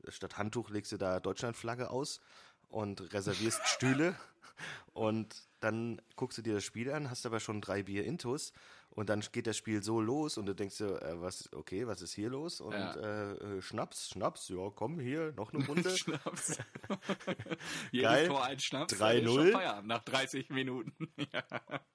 [0.09, 2.21] statt Handtuch legst du da Deutschlandflagge aus
[2.67, 4.15] und reservierst Stühle
[4.93, 8.53] und dann guckst du dir das Spiel an, hast aber schon drei Bier Intus
[8.95, 12.01] und dann geht das Spiel so los und du denkst dir, äh, was, okay, was
[12.01, 12.61] ist hier los?
[12.61, 12.93] Und ja.
[12.95, 15.95] äh, äh Schnaps, Schnaps, ja, komm hier, noch eine Runde.
[15.95, 16.57] Schnaps.
[17.91, 18.27] Geil.
[18.27, 18.93] Tor ein Schnaps.
[18.93, 19.81] 3-0.
[19.81, 21.13] Nach 30 Minuten.
[21.33, 21.43] ja.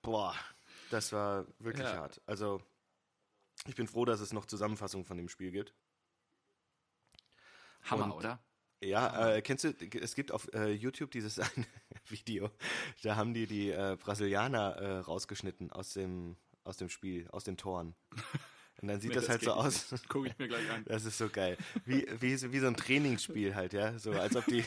[0.02, 0.34] Boah,
[0.90, 1.96] das war wirklich ja.
[1.96, 2.20] hart.
[2.26, 2.62] Also,
[3.66, 5.74] ich bin froh, dass es noch Zusammenfassungen von dem Spiel gibt.
[7.82, 8.44] Hammer, und, oder?
[8.82, 11.66] Ja, äh, kennst du, es gibt auf äh, YouTube dieses eine
[12.08, 12.50] Video,
[13.02, 17.56] da haben die die äh, Brasilianer äh, rausgeschnitten aus dem, aus dem Spiel, aus den
[17.56, 17.94] Toren.
[18.80, 19.94] Und dann sieht nee, das, das, halt so aus.
[20.08, 20.84] Gucke ich mir gleich an.
[20.86, 21.56] Das ist so geil.
[21.84, 23.98] Wie, wie, wie so ein Trainingsspiel halt, ja.
[23.98, 24.64] So als ob die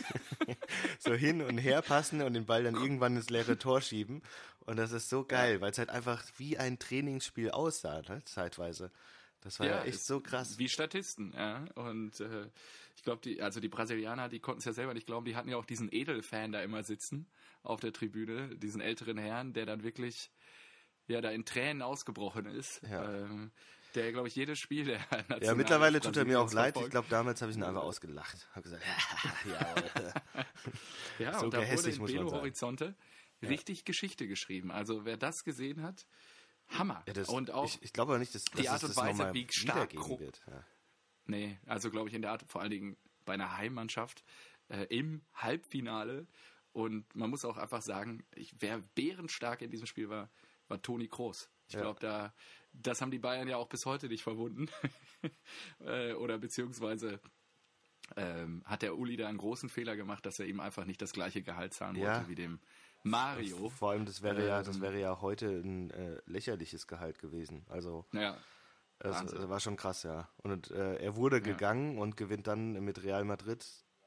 [0.99, 4.21] so hin und her passen und den Ball dann irgendwann ins leere Tor schieben.
[4.65, 8.91] Und das ist so geil, weil es halt einfach wie ein Trainingsspiel aussah, ne, zeitweise.
[9.41, 10.57] Das war ja, ja echt so krass.
[10.57, 11.65] Wie Statisten, ja.
[11.75, 12.47] Und äh,
[12.95, 15.49] ich glaube, die, also die Brasilianer, die konnten es ja selber nicht glauben, die hatten
[15.49, 17.27] ja auch diesen Edelfan da immer sitzen
[17.61, 20.31] auf der Tribüne, diesen älteren Herrn, der dann wirklich
[21.07, 22.81] ja da in Tränen ausgebrochen ist.
[22.83, 23.11] Ja.
[23.13, 23.51] Ähm,
[23.95, 26.75] der, glaube ich, jedes Spiel der Ja, National- mittlerweile tut er mir auch leid.
[26.77, 28.49] Ich glaube, damals habe ich ihn einfach ausgelacht.
[28.51, 28.83] Habe gesagt,
[29.45, 29.75] ja,
[31.19, 32.31] Ja, So und da wurde in Belo.
[32.31, 32.95] Horizonte
[33.41, 34.71] richtig Geschichte geschrieben.
[34.71, 36.07] Also wer das gesehen hat,
[36.69, 37.03] Hammer.
[37.07, 39.47] ja das, und auch, ich, ich glaube nicht, dass, die Art und das Weise, wie
[39.51, 40.41] stark wird.
[40.47, 40.65] Ja.
[41.25, 44.23] nee, also glaube ich in der Art, vor allen Dingen bei einer Heimmannschaft
[44.69, 46.25] äh, im Halbfinale.
[46.71, 50.31] Und man muss auch einfach sagen, ich, wer bärenstark in diesem Spiel war,
[50.73, 51.49] war Toni Kroos.
[51.67, 51.81] Ich Ja.
[51.81, 52.33] glaube, da,
[52.73, 54.67] das haben die Bayern ja auch bis heute nicht verwunden.
[55.79, 57.21] äh, oder beziehungsweise
[58.17, 61.13] ähm, hat der Uli da einen großen Fehler gemacht, dass er ihm einfach nicht das
[61.13, 62.17] gleiche Gehalt zahlen Ja.
[62.17, 62.59] wollte wie dem
[63.03, 63.69] Mario.
[63.69, 67.65] Vor allem, das wäre ja, das Ähm, wäre ja heute ein äh, lächerliches Gehalt gewesen.
[67.69, 68.37] Also Ja,
[68.99, 70.29] das, das war schon krass, ja.
[70.37, 73.65] Und äh, er wurde gegangen und gewinnt dann mit Real Madrid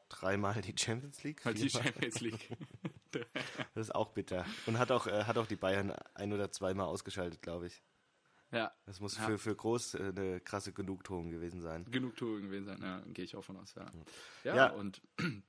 [0.09, 1.44] dreimal die Champions League.
[1.44, 1.70] Halt die.
[1.70, 2.48] Champions League.
[3.74, 4.44] Das ist auch bitter.
[4.66, 7.83] Und hat auch, äh, hat auch die Bayern ein oder zweimal ausgeschaltet, glaube ich.
[8.52, 9.24] ja, Das muss Ja.
[9.24, 11.85] für, für Groß äh, eine krasse Genugtuung gewesen sein.
[11.90, 12.81] genug Tour gewesen sein.
[12.83, 13.87] Ja, gehe ich auch von aus, ja.
[14.44, 14.70] Ja, Ja.
[14.72, 15.00] und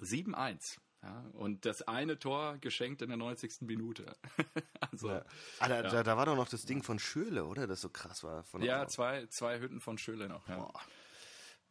[0.00, 0.78] 7-1.
[1.02, 3.60] Ja, und das eine Tor geschenkt in der 90.
[3.62, 4.16] Minute.
[4.90, 5.14] also, Ja.
[5.18, 5.24] ja,
[5.60, 7.66] Ah, da, da, da war doch noch das Ding von Schürle, oder?
[7.66, 8.42] Das so krass war.
[8.44, 10.48] Von zwei, zwei Hütten von Schöle noch.
[10.48, 10.68] Ja.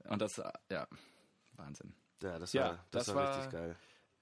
[0.05, 0.87] Und das, ja,
[1.53, 1.93] Wahnsinn.
[2.21, 3.75] Ja, das Ja, war, das das war, war- richtig geil.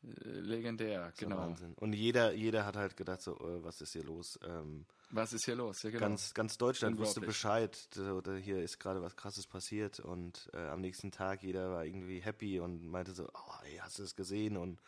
[0.03, 1.37] Legendär, genau.
[1.37, 1.73] Wahnsinn.
[1.75, 4.37] Und jeder, jeder hat halt gedacht, so, äh, was ist hier los?
[4.45, 5.81] Ähm, Was ist hier los?
[5.83, 6.01] Ja, genau.
[6.01, 7.21] ganz, ganz Deutschland wusste.
[7.21, 11.85] Bescheid, da hier ist gerade was Krasses passiert und äh, am nächsten Tag jeder war
[11.85, 14.81] irgendwie happy und meinte so, oh, ey, hast du es gesehen und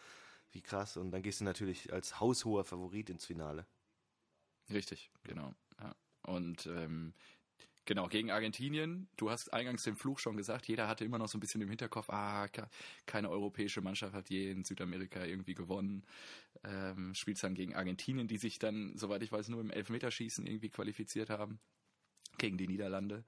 [0.52, 0.98] wie krass.
[0.98, 3.66] Und dann gehst du natürlich als haushoher Favorit ins Finale.
[4.70, 5.54] Richtig, genau.
[5.80, 5.96] Ja.
[6.24, 7.14] Und ähm,
[7.86, 11.38] genau, gegen Argentinien, du hast eingangs den Fluch schon gesagt, jeder hatte immer noch so
[11.38, 12.70] ein bisschen im Hinterkopf, ah, ke-
[13.06, 16.04] keine europäische Mannschaft hat je in Südamerika irgendwie gewonnen.
[16.64, 20.70] Ähm, spielst dann gegen Argentinien, die sich dann, soweit ich weiß, nur im Elfmeterschießen irgendwie
[20.70, 21.60] qualifiziert haben.
[22.38, 23.24] Gegen die Niederlande.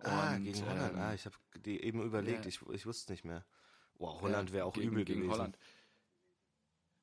[0.00, 0.94] ah, Und, gegen Holland.
[0.94, 2.48] ähm, ah, ich habe die eben überlegt, ja.
[2.48, 3.44] ich, ich wusste es nicht mehr.
[3.98, 5.32] Wow, Holland wäre auch gegen, übel gegen gewesen.
[5.32, 5.58] Holland.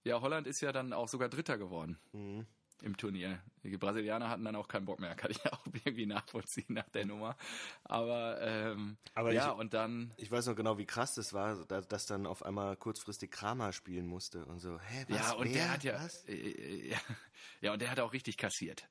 [0.04, 1.98] Ja, Holland ist ja dann auch sogar Dritter geworden.
[2.12, 2.46] Mhm.
[2.82, 3.40] Im Turnier.
[3.64, 7.06] Die Brasilianer hatten dann auch keinen Bock mehr, kann ich auch irgendwie nachvollziehen nach der
[7.06, 7.36] Nummer.
[7.84, 11.66] Aber, ähm, Aber ja, ich- und dann, Ich weiß noch genau, wie krass das war,
[11.66, 15.46] da- dass dann auf einmal kurzfristig Kramer spielen musste und so, hä, was, ja, und
[15.46, 16.98] wer, der hat ja, äh, äh, ja,
[17.62, 18.88] ja, und der hat auch richtig kassiert.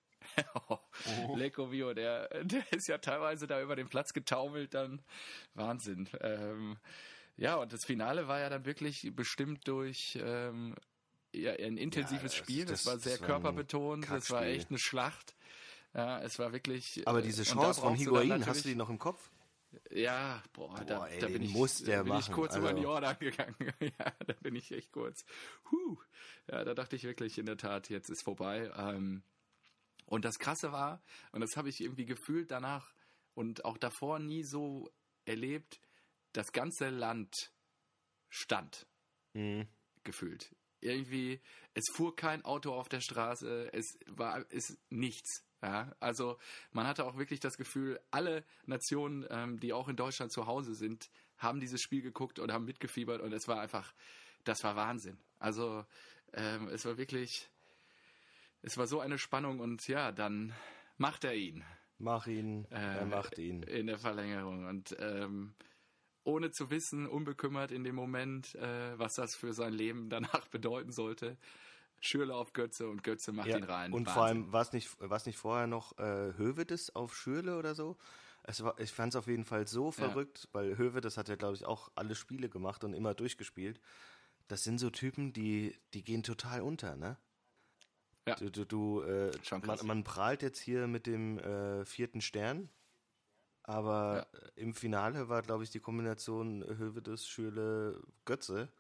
[0.69, 0.79] Oh.
[1.37, 5.01] Lecco Mio, der, der ist ja teilweise da über den Platz getaumelt, dann
[5.55, 6.09] Wahnsinn.
[6.21, 6.77] Ähm,
[7.37, 10.75] ja, und das Finale war ja dann wirklich bestimmt durch ähm,
[11.37, 12.65] ja, ein intensives das- Spiel.
[12.65, 15.35] Das, das- war das sehr war ein körperbetont, das war echt eine Schlacht.
[15.95, 17.07] Ja, es war wirklich.
[17.07, 19.31] Aber äh, diese da Chance von Higuain, hast du die noch im Kopf?
[19.91, 22.59] Ja, boah, da, Boah, ey, da bin ich, bin ich kurz also.
[22.61, 23.55] über den Jordan gegangen.
[23.81, 25.25] ja, da bin ich echt kurz.
[25.71, 25.99] Huh.
[26.51, 28.71] Ja, da dachte ich wirklich in der Tat, jetzt ist vorbei.
[28.77, 29.23] Ähm,
[30.07, 32.93] und das Krasse war, und das habe ich irgendwie gefühlt danach
[33.35, 34.91] und auch davor nie so
[35.27, 35.81] erlebt,
[36.33, 37.53] das ganze Land
[38.31, 38.87] stand
[39.35, 39.67] Mhm.
[40.05, 40.55] gefühlt.
[40.87, 41.41] Irgendwie,
[41.75, 45.45] es fuhr kein Auto auf der Straße, es war ist nichts.
[45.63, 46.39] Ja, also
[46.73, 50.75] man hatte auch wirklich das Gefühl, alle Nationen, ähm, die auch in Deutschland zu Hause
[50.75, 53.93] sind, haben dieses Spiel geguckt und haben mitgefiebert und es war einfach,
[54.45, 55.19] das war Wahnsinn.
[55.39, 55.85] Also
[56.35, 57.49] ähm, es war wirklich,
[58.63, 60.55] es war so eine Spannung und ja, dann
[60.99, 61.65] macht er ihn
[61.99, 63.63] Mach ihn, er äh, macht ihn.
[63.63, 65.55] in der Verlängerung und ähm,
[66.27, 70.93] ohne zu wissen, unbekümmert in dem Moment, äh, was das für sein Leben danach bedeuten
[70.93, 71.37] sollte.
[72.01, 73.93] Schürle auf Götze und Götze macht Ja, ihn rein.
[73.93, 74.13] und Wahnsinn.
[74.15, 77.97] vor allem, war es nicht, war's nicht vorher noch äh, Hövedes auf Schürle oder so?
[78.43, 81.57] Es war, ich fand es auf jeden Fall so verrückt, weil Hövedes hat ja, glaube
[81.57, 83.81] ich, auch alle Spiele gemacht und immer durchgespielt.
[84.47, 87.17] Das sind so Typen, die, die gehen total unter, ne?
[88.29, 88.35] Ja.
[88.37, 89.33] Du, du, du äh,
[89.65, 92.69] man, man prahlt jetzt hier mit dem äh, vierten Stern,
[93.67, 98.73] aber äh, im Finale war, glaube ich, die Kombination Hövedes, Schürle, Götze.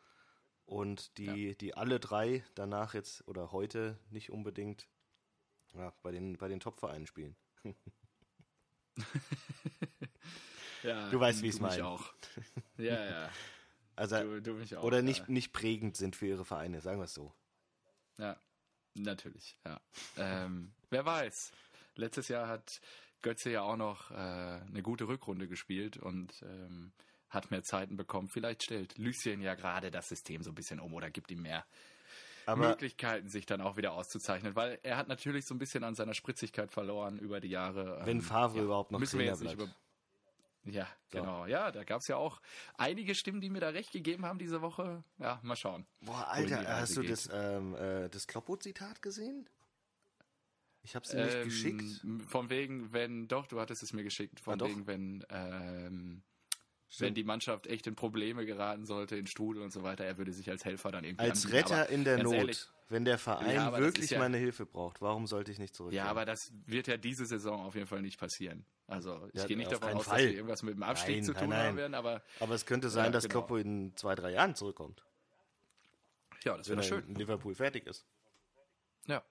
[0.64, 4.88] Und die, die alle drei danach jetzt oder heute nicht unbedingt
[5.74, 7.36] ja, bei den, bei den Top-Vereinen spielen.
[10.82, 11.82] ja, du weißt, wie ich's du mich mein.
[11.82, 12.12] auch.
[12.78, 13.30] Ja, ja.
[13.98, 14.82] Also, Du, du mich auch.
[14.82, 15.02] oder ja.
[15.02, 17.32] nicht, nicht prägend sind für ihre Vereine, sagen wir es so.
[18.18, 18.38] Ja,
[18.92, 19.80] natürlich, ja.
[20.18, 21.52] Ähm, wer weiß.
[21.94, 22.82] Letztes Jahr hat
[23.22, 26.92] Götze ja auch noch äh, eine gute Rückrunde gespielt und ähm,
[27.28, 28.28] hat mehr Zeiten bekommen.
[28.28, 31.64] Vielleicht stellt Lucien ja gerade das System so ein bisschen um oder gibt ihm mehr
[32.46, 35.94] Aber Möglichkeiten, sich dann auch wieder auszuzeichnen, weil er hat natürlich so ein bisschen an
[35.94, 38.00] seiner Spritzigkeit verloren über die Jahre.
[38.04, 39.72] wenn Ähm, Favre ja, überhaupt noch müssen wir Trainer jetzt nicht bleibt.
[39.72, 39.86] über
[40.66, 41.46] ja, genau.
[41.46, 42.40] Ja, da gab es ja auch
[42.76, 45.04] einige Stimmen, die mir da recht gegeben haben diese Woche.
[45.18, 45.86] Ja, mal schauen.
[46.00, 47.12] Boah, Alter, hast du geht.
[47.12, 49.48] das, ähm, äh, das Kloppo-Zitat gesehen?
[50.86, 52.06] Ich habe sie nicht Ähm, geschickt.
[52.30, 56.22] Von wegen, wenn, doch, du hattest es mir geschickt, von Ah, wegen, wenn, ähm,
[56.88, 57.00] Stimmt.
[57.08, 60.32] wenn die Mannschaft echt in Probleme geraten sollte, in Strudel und so weiter, er würde
[60.32, 61.56] sich als Helfer dann irgendwie Als anbieten.
[61.56, 62.34] Retter Aber in der Not.
[62.34, 66.04] ehrlich, wenn der Verein Ja, wirklich ja- meine Hilfe braucht, warum sollte ich nicht zurückgehen?
[66.04, 68.64] Ja, aber das wird ja diese Saison auf jeden Fall nicht passieren.
[68.86, 70.18] Also ich Ja, gehe nicht davon aus, Fall.
[70.18, 71.66] dass wir irgendwas mit dem Abstieg Nein, zu nein, tun nein.
[71.66, 73.40] haben werden, aber aber es könnte sein, dass genau.
[73.40, 75.04] Kloppo in zwei, drei Jahren zurückkommt,
[76.44, 77.08] ja, das wenn wäre schön.
[77.08, 78.06] in Liverpool fertig ist.
[79.08, 79.24] Ja.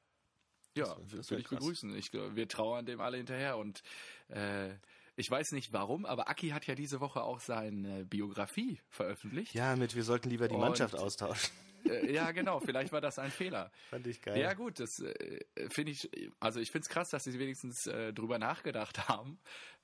[0.75, 1.59] Ja, Das- das, würde ich krass.
[1.59, 1.95] begrüßen.
[1.95, 3.81] Ich, glaub, wir trauern dem alle hinterher und
[4.29, 4.69] äh,
[5.17, 9.53] ich weiß nicht warum, aber Aki hat ja diese Woche auch seine Biografie veröffentlicht.
[9.53, 11.51] Ja, mit wir sollten lieber die Und- Mannschaft austauschen.
[11.87, 13.71] Äh, ja, genau, vielleicht war das ein Fehler.
[13.91, 14.39] Fand ich geil.
[14.39, 16.09] Ja, gut, das äh, finde ich,
[16.39, 19.39] also ich finde es krass, dass sie wenigstens äh, drüber nachgedacht haben.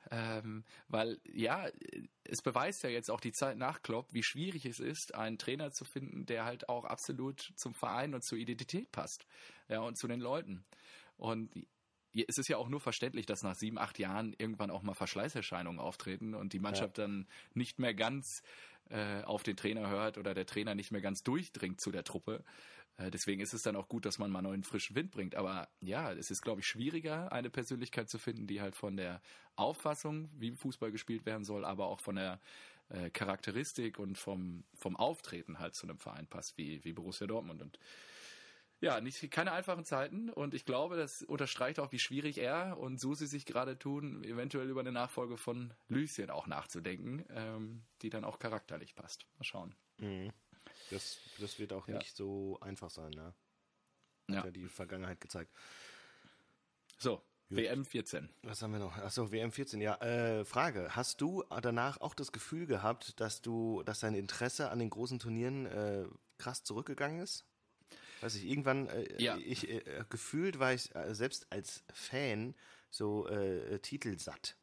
[0.09, 1.67] Ähm, weil, ja,
[2.23, 5.71] es beweist ja jetzt auch die Zeit nach Klopp, wie schwierig es ist, einen Trainer
[5.71, 9.25] zu finden, der halt auch absolut zum Verein und zur Identität passt.
[9.69, 10.65] Ja, und zu den Leuten.
[11.17, 11.51] Und
[12.13, 15.79] es ist ja auch nur verständlich, dass nach sieben, acht Jahren irgendwann auch mal Verschleißerscheinungen
[15.79, 18.41] auftreten und die Mannschaft dann nicht mehr ganz
[18.89, 22.43] äh, auf den Trainer hört oder der Trainer nicht mehr ganz durchdringt zu der Truppe.
[22.97, 25.35] Äh, deswegen ist es dann auch gut, dass man mal neuen frischen Wind bringt.
[25.35, 29.21] Aber ja, es ist, glaube ich, schwieriger, eine Persönlichkeit zu finden, die halt von der
[29.55, 32.39] Auffassung, wie Fußball gespielt werden soll, aber auch von der
[32.89, 37.61] äh, Charakteristik und vom, vom Auftreten halt zu einem Verein passt, wie, wie Borussia Dortmund.
[37.61, 37.79] Und
[38.81, 42.99] ja, nicht, keine einfachen Zeiten und ich glaube, das unterstreicht auch, wie schwierig er und
[42.99, 48.23] Susi sich gerade tun, eventuell über eine Nachfolge von Lucien auch nachzudenken, ähm, die dann
[48.23, 49.27] auch charakterlich passt.
[49.37, 49.75] Mal schauen.
[49.99, 50.31] Mhm.
[50.91, 51.97] Das, das wird auch Ja.
[51.97, 53.33] nicht so einfach sein, ne?
[54.27, 54.45] Hat Ja.
[54.45, 55.51] ja die Vergangenheit gezeigt.
[56.99, 58.29] So, WM 14.
[58.43, 58.95] Was haben wir noch?
[58.97, 59.81] Achso, WM 14.
[59.81, 60.95] Ja, äh, Frage.
[60.95, 65.19] Hast du danach auch das Gefühl gehabt, dass du, dass dein Interesse an den großen
[65.19, 66.05] Turnieren äh,
[66.37, 67.45] krass zurückgegangen ist?
[68.21, 69.35] Weiß ich, irgendwann, äh, Ja.
[69.37, 72.55] ich, äh, gefühlt war ich äh, selbst als Fan
[72.89, 74.55] so äh, titelsatt.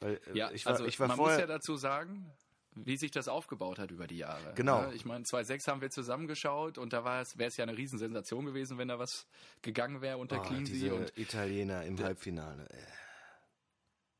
[0.00, 2.30] Weil äh, Ja, ich war, also ich war man vorher, muss ja dazu sagen,
[2.74, 4.54] wie sich das aufgebaut hat über die Jahre.
[4.54, 4.82] Genau.
[4.82, 8.78] Ja, ich meine, 2006 haben wir zusammengeschaut und da wäre es ja eine Riesensensation gewesen,
[8.78, 9.26] wenn da was
[9.62, 12.68] gegangen wäre unter oh, Cleansey diese und Italiener im Halbfinale.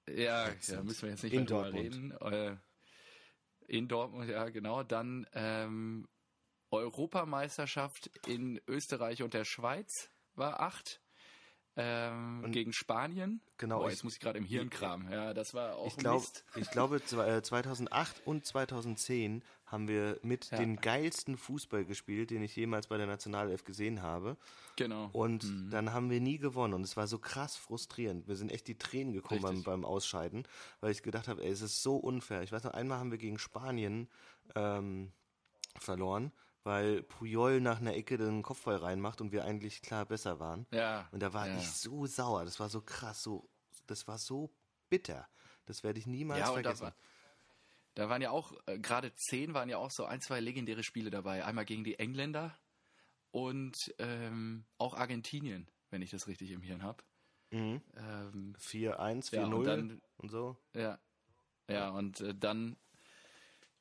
[0.07, 2.13] Äh, Ja, ja, müssen wir jetzt nicht In mehr drüber reden.
[2.21, 2.57] Äh,
[3.67, 4.83] in Dortmund, ja, genau.
[4.83, 6.07] Dann ähm,
[6.71, 11.01] Europameisterschaft in Österreich und der Schweiz war acht.
[11.77, 13.41] Ähm, Und- gegen Spanien.
[13.59, 15.11] Genau, Boah, ich- jetzt muss ich gerade im Hirn kramen.
[15.11, 16.45] Ja, das war auch Ich, glaub, Mist.
[16.55, 20.59] ich glaube, zwe- äh, 2008 und 2010 haben wir mit Ja.
[20.59, 24.37] den geilsten Fußball gespielt, den ich jemals bei der Nationalelf gesehen habe.
[24.77, 25.09] Genau.
[25.13, 25.71] Und Mhm.
[25.71, 26.75] dann haben wir nie gewonnen.
[26.75, 28.29] Und es war so krass frustrierend.
[28.29, 30.47] Wir sind echt die Tränen gekommen beim, beim Ausscheiden,
[30.81, 32.43] weil ich gedacht habe, ey, es ist so unfair.
[32.43, 34.09] Ich weiß noch, einmal haben wir gegen Spanien
[34.55, 35.11] ähm,
[35.81, 36.31] verloren,
[36.65, 40.67] weil Puyol nach einer Ecke den Kopfball reinmacht und wir eigentlich klar besser waren.
[40.73, 41.09] ja.
[41.13, 41.57] Und da war ja.
[41.57, 42.45] ich so sauer.
[42.45, 43.49] Das war so krass, so,
[43.87, 44.51] das war so
[44.89, 45.29] bitter.
[45.67, 46.93] Das werde ich niemals Ja, vergessen.
[47.95, 51.11] da waren ja auch, äh, gerade zehn waren ja auch so ein, zwei legendäre Spiele
[51.11, 51.45] dabei.
[51.45, 52.59] Einmal gegen die Engländer
[53.31, 57.03] und ähm, auch Argentinien, wenn ich das richtig im Hirn habe.
[57.51, 57.81] Mhm.
[57.97, 60.57] Ähm, 4-1, 4-0 Ja, und und, so.
[60.73, 60.99] Ja.
[61.69, 62.77] Ja, und äh, dann,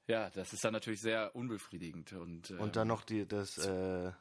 [0.08, 2.14] ja, das ist dann natürlich sehr unbefriedigend.
[2.14, 4.12] Und, äh, Und dann noch die, das äh,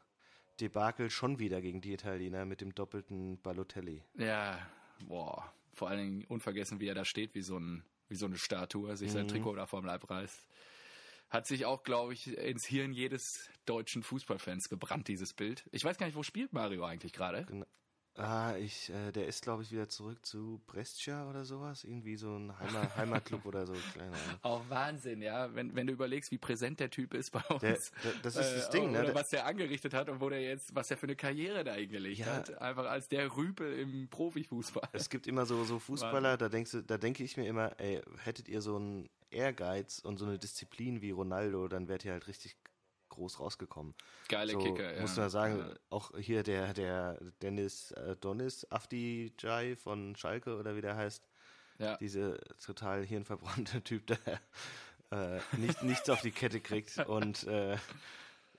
[0.60, 4.02] Debakel schon wieder gegen die Italiener mit dem doppelten Balotelli.
[4.14, 4.58] Ja,
[5.06, 5.52] boah.
[5.74, 8.96] Vor allen Dingen unvergessen, wie er da steht, wie so, ein, wie so eine Statue,
[8.96, 9.28] sich sein Mhm.
[9.28, 10.46] Trikot da vom Leib reißt.
[11.30, 15.64] Hat sich auch, glaube ich, ins Hirn jedes deutschen Fußballfans gebrannt, dieses Bild.
[15.72, 17.46] Ich weiß gar nicht, wo spielt Mario eigentlich gerade?
[18.16, 21.82] Ah, ich, äh, der ist, glaube ich, wieder zurück zu Brescia oder sowas.
[21.84, 23.72] Irgendwie so ein Heimat, Heimatclub oder so.
[23.94, 24.18] Keine Ahnung.
[24.42, 25.54] Auch Wahnsinn, ja.
[25.54, 27.60] Wenn, wenn du überlegst, wie präsent der Typ ist bei uns.
[27.62, 27.72] Der,
[28.04, 28.98] der, das ist das Ding, ne?
[28.98, 31.64] Oder Der, was der angerichtet hat und wo der jetzt, was der für eine Karriere
[31.64, 32.26] da hingelegt Ja.
[32.26, 32.60] hat.
[32.60, 34.90] Einfach als der Rüpel im Profifußball.
[34.92, 38.02] es gibt immer so, so Fußballer, da denkst du, da denke ich mir immer, ey,
[38.24, 42.26] hättet ihr so einen Ehrgeiz und so eine Disziplin wie Ronaldo, dann wärt ihr halt
[42.28, 42.61] richtig
[43.12, 43.94] groß rausgekommen.
[44.28, 45.00] Geile so, Kicker, ja.
[45.00, 45.74] Muss man sagen, Ja.
[45.90, 51.28] auch hier der, der Dennis äh, Donis Afdijai von Schalke oder wie der heißt,
[51.78, 51.96] Ja.
[51.98, 54.18] diese total hirnverbrannte Typ, der
[55.10, 57.76] äh, nicht, nichts auf die Kette kriegt und äh,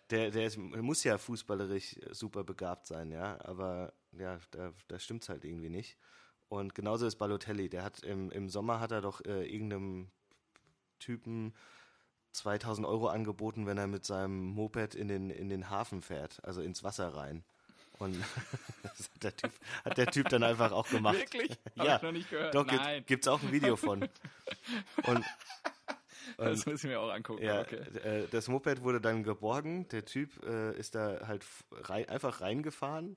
[0.09, 5.29] der, der ist, muss ja fußballerisch super begabt sein, ja, aber ja, da, da stimmt's
[5.29, 5.97] halt irgendwie nicht.
[6.49, 10.11] Und genauso ist Balotelli, der hat im, im Sommer hat er doch äh, irgendeinem
[10.99, 11.55] Typen
[12.33, 16.61] 2000 Euro angeboten, wenn er mit seinem Moped in den, in den Hafen fährt, also
[16.61, 17.43] ins Wasser rein.
[17.99, 18.17] Und
[18.83, 19.51] das hat der, typ,
[19.85, 21.17] hat der Typ dann einfach auch gemacht.
[21.17, 21.51] Wirklich?
[21.77, 22.55] Hab Ja, ich noch nicht gehört.
[22.55, 23.03] Doch, gibt, Nein.
[23.05, 24.01] gibt's auch ein Video von.
[25.03, 25.25] Und
[26.37, 27.43] das müssen wir auch angucken.
[27.43, 27.77] Ja, okay.
[28.03, 29.87] äh, das Moped wurde dann geborgen.
[29.89, 33.15] Der Typ äh, ist da halt rei einfach reingefahren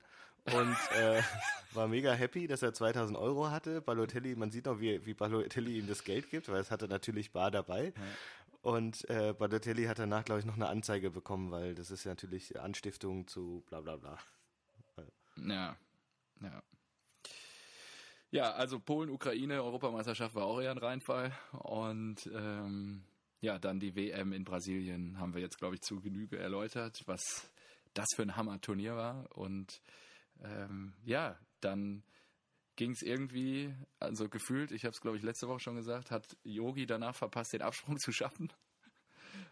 [0.53, 1.21] und äh,
[1.73, 3.81] war mega happy, dass er 2000 Euro hatte.
[3.81, 7.31] Balotelli, man sieht noch, wie, wie Balotelli ihm das Geld gibt, weil es hatte natürlich
[7.31, 7.93] bar dabei.
[8.67, 12.11] Und äh, Balotelli hat danach, glaube ich, noch eine Anzeige bekommen, weil das ist ja
[12.11, 14.19] natürlich Anstiftung zu bla bla bla.
[15.37, 15.77] Ja,
[16.41, 16.63] ja.
[18.29, 21.31] Ja, also Polen, Ukraine, Europameisterschaft war auch eher ein Reinfall.
[21.53, 23.05] Und ähm,
[23.39, 27.49] ja, dann die WM in Brasilien haben wir jetzt, glaube ich, zu Genüge erläutert, was
[27.93, 29.29] das für ein Hammer-Turnier war.
[29.37, 29.81] Und
[30.43, 32.03] ähm, ja, dann
[32.77, 36.37] ging es irgendwie, also gefühlt, ich habe es, glaube ich, letzte Woche schon gesagt, hat
[36.43, 38.53] Yogi danach verpasst, den Absprung zu schaffen.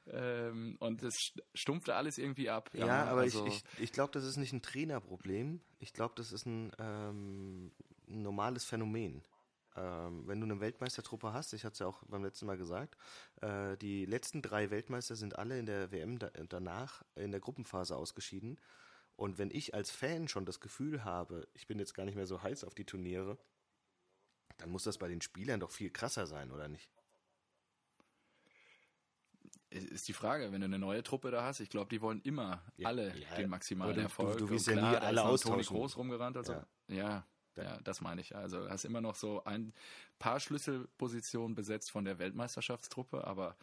[0.08, 2.70] Ähm, und es stumpfte alles irgendwie ab.
[2.74, 5.60] Ja, ja aber also ich, ich, ich glaube, das ist nicht ein Trainerproblem.
[5.80, 7.72] Ich glaube, das ist ein, ähm,
[8.08, 9.24] ein normales Phänomen.
[9.76, 12.96] Ähm, wenn du eine Weltmeistertruppe hast, ich hatte es ja auch beim letzten Mal gesagt,
[13.42, 17.96] äh, die letzten drei Weltmeister sind alle in der WM da, danach in der Gruppenphase
[17.96, 18.58] ausgeschieden.
[19.16, 22.26] Und wenn ich als Fan schon das Gefühl habe, ich bin jetzt gar nicht mehr
[22.26, 23.38] so heiß auf die Turniere,
[24.58, 26.92] dann muss das bei den Spielern doch viel krasser sein, oder nicht?
[29.76, 32.62] ist die Frage, wenn du eine neue Truppe da hast, ich glaube, die wollen immer
[32.78, 34.38] ja, alle ja, den maximalen Erfolg.
[34.38, 35.64] Du, du willst ja nie alle austauschen.
[35.64, 36.54] Toni Groß rumgerannt und so.
[36.54, 36.66] Ja.
[36.88, 37.26] ja.
[37.58, 38.36] Ja, das meine ich.
[38.36, 39.74] Also hast immer noch so ein
[40.20, 43.56] paar Schlüsselpositionen besetzt von der Weltmeisterschaftstruppe, aber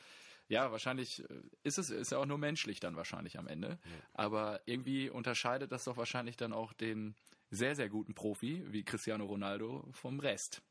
[0.49, 3.69] ja, wahrscheinlich äh, ist es ist ja auch nur menschlich dann wahrscheinlich am Ende.
[3.69, 3.79] Ja.
[4.15, 7.15] Aber irgendwie unterscheidet das doch wahrscheinlich dann auch den
[7.51, 10.63] sehr, sehr guten Profi wie Cristiano Ronaldo vom Rest.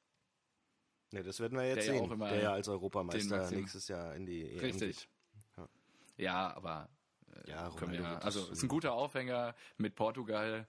[1.11, 4.49] Ja, das werden wir jetzt der sehen, der ja als Europameister nächstes Jahr in die
[4.49, 4.97] EM Richtig.
[4.97, 5.07] Geht.
[6.17, 6.89] Ja, aber
[7.45, 10.67] äh, ja, können wir, also ist ein guter Aufhänger mit Portugal.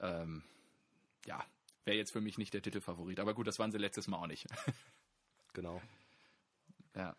[0.00, 0.44] Ähm,
[1.26, 1.44] ja,
[1.84, 3.18] wäre jetzt für mich nicht der Titelfavorit.
[3.20, 4.46] Aber gut, das waren sie letztes Mal auch nicht.
[5.52, 5.82] genau.
[6.94, 7.16] Ja.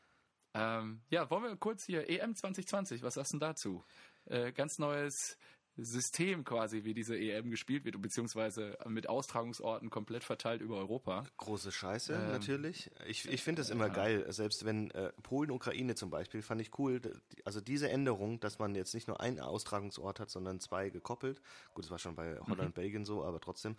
[0.54, 3.84] Ähm, ja, wollen wir kurz hier EM 2020, was sagst du dazu?
[4.26, 5.38] Äh, ganz neues
[5.84, 11.24] System quasi, wie diese EM gespielt wird, beziehungsweise mit Austragungsorten komplett verteilt über Europa.
[11.38, 12.92] Große Scheiße, ähm, natürlich.
[13.08, 13.94] Ich, ich finde das immer ja.
[13.94, 17.02] geil, selbst wenn äh, Polen, Ukraine zum Beispiel, fand ich cool.
[17.46, 21.42] Also diese Änderung, dass man jetzt nicht nur einen Austragungsort hat, sondern zwei gekoppelt.
[21.74, 22.74] Gut, das war schon bei Holland, mhm.
[22.74, 23.78] Belgien so, aber trotzdem.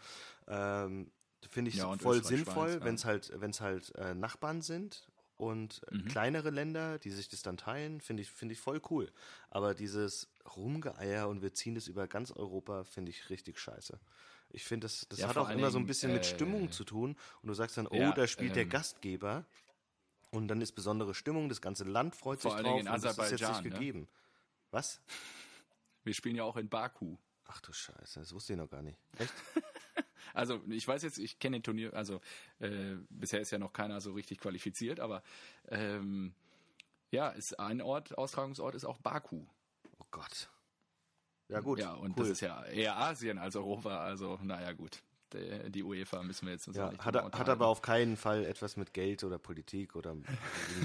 [0.48, 1.10] Ähm,
[1.48, 5.09] Finde ich ja, voll sinnvoll, wenn es halt, wenn's halt äh, Nachbarn sind
[5.40, 6.04] und mhm.
[6.04, 9.10] kleinere Länder, die sich das dann teilen, finde ich, finde ich voll cool.
[9.48, 13.98] Aber dieses Rumgeeier und wir ziehen das über ganz Europa, finde ich richtig scheiße.
[14.50, 16.84] Ich finde, das, das ja, hat auch immer so ein bisschen äh, mit Stimmung zu
[16.84, 17.16] tun.
[17.40, 19.46] Und du sagst dann, oh, ja, da spielt ähm, der Gastgeber.
[20.30, 22.80] Und dann ist besondere Stimmung, das ganze Land freut sich drauf.
[22.80, 23.70] und das ist jetzt nicht ne?
[23.70, 24.08] gegeben.
[24.70, 25.00] Was?
[26.04, 27.16] Wir spielen ja auch in Baku.
[27.46, 28.98] Ach du Scheiße, das wusste ich noch gar nicht.
[29.18, 29.32] Echt?
[30.34, 32.20] Also ich weiß jetzt, ich kenne den Turnier, also
[32.58, 35.22] äh, bisher ist ja noch keiner so richtig qualifiziert, aber
[35.68, 36.34] ähm,
[37.10, 39.44] ja, ist ein Ort, Austragungsort ist auch Baku.
[39.98, 40.48] Oh Gott.
[41.48, 41.80] Ja gut.
[41.80, 42.24] Ja, und cool.
[42.24, 45.02] das ist ja eher Asien als Europa, also naja gut.
[45.32, 48.76] Die, UEFA müssen wir jetzt uns ja, nicht hat, hat aber auf keinen Fall etwas
[48.76, 50.16] mit Geld oder Politik oder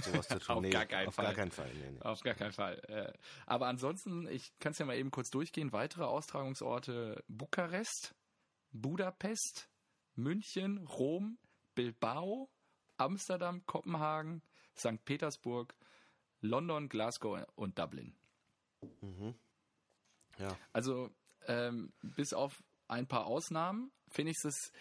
[0.03, 0.57] sowas zu tun.
[0.57, 1.25] auf nee, gar keinen auf Fall.
[1.25, 2.01] Gar keinen Fall nee, nee.
[2.01, 2.79] Auf gar keinen Fall.
[2.87, 3.11] Äh,
[3.47, 5.73] aber ansonsten, ich kann es ja mal eben kurz durchgehen.
[5.73, 8.13] Weitere Austragungsorte Bukarest,
[8.81, 9.69] Budapest,
[10.15, 11.37] München, Rom,
[11.75, 12.49] Bilbao,
[12.97, 14.41] Amsterdam, Kopenhagen,
[14.75, 15.03] St.
[15.05, 15.75] Petersburg,
[16.41, 18.15] London, Glasgow und Dublin.
[19.01, 19.35] Mhm.
[20.37, 20.57] Ja.
[20.73, 21.09] Also
[21.47, 24.71] ähm, bis auf ein paar Ausnahmen finde ich es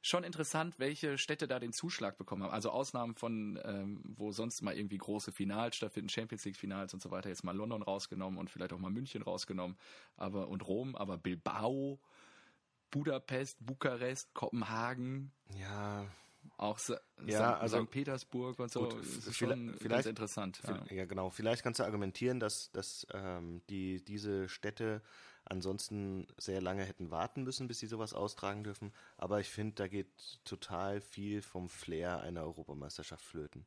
[0.00, 2.52] schon interessant, welche Städte da den Zuschlag bekommen haben.
[2.52, 7.02] Also Ausnahmen von, ähm, wo sonst mal irgendwie große Finals stattfinden, Champions League Finals und
[7.02, 9.76] so weiter, jetzt mal London rausgenommen und vielleicht auch mal München rausgenommen,
[10.16, 12.00] aber und Rom, aber Bilbao,
[12.90, 15.32] Budapest, Bukarest, Kopenhagen.
[15.54, 16.06] Ja.
[16.56, 17.00] Auch St.
[17.26, 17.90] Ja, also, St.
[17.90, 18.88] Petersburg und so.
[18.88, 20.60] Gut, schon vielleicht interessant.
[20.66, 20.84] Ja.
[20.90, 21.04] ja.
[21.04, 21.30] genau.
[21.30, 25.02] Vielleicht kannst du argumentieren, dass, dass ähm, die, diese Städte
[25.44, 28.92] ansonsten sehr lange hätten warten müssen, bis sie sowas austragen dürfen.
[29.16, 33.66] Aber ich finde, da geht total viel vom Flair einer Europameisterschaft flöten.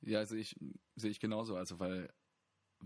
[0.00, 0.56] Ja, sehe ich,
[0.94, 1.56] sehe ich genauso.
[1.56, 2.08] Also, weil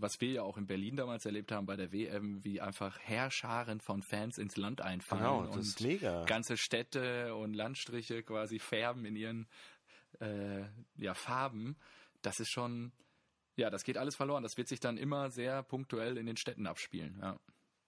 [0.01, 3.79] was wir ja auch in Berlin damals erlebt haben bei der WM, wie einfach Herrscharen
[3.79, 6.25] von Fans ins Land einfallen genau, das und ist mega.
[6.25, 9.47] ganze Städte und Landstriche quasi färben in ihren
[10.19, 10.63] äh,
[10.97, 11.77] ja, Farben.
[12.21, 12.91] Das ist schon,
[13.55, 14.43] ja, das geht alles verloren.
[14.43, 17.17] Das wird sich dann immer sehr punktuell in den Städten abspielen.
[17.21, 17.39] Ja.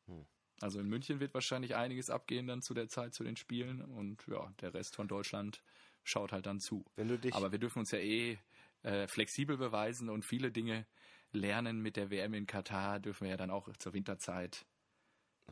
[0.07, 0.25] Hm.
[0.61, 4.25] Also in München wird wahrscheinlich einiges abgehen dann zu der Zeit zu den Spielen und
[4.27, 5.61] ja, der Rest von Deutschland
[6.03, 6.85] schaut halt dann zu.
[7.31, 8.37] Aber wir dürfen uns ja eh
[8.83, 10.85] äh, flexibel beweisen und viele Dinge
[11.33, 14.65] lernen mit der WM in Katar, dürfen wir ja dann auch zur Winterzeit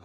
[0.00, 0.04] oh.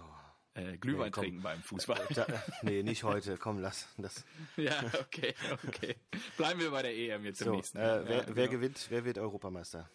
[0.54, 2.06] äh, Glühwein Nee, trinken beim Fußball.
[2.14, 2.26] Da,
[2.62, 3.38] nee, nicht heute.
[3.38, 4.24] Komm, lass das.
[4.56, 5.34] ja, okay,
[5.66, 5.96] okay.
[6.36, 8.50] Bleiben wir bei der EM jetzt So, nächsten äh, wer, Ja, wer genau.
[8.50, 8.86] gewinnt?
[8.90, 9.88] Wer wird Europameister?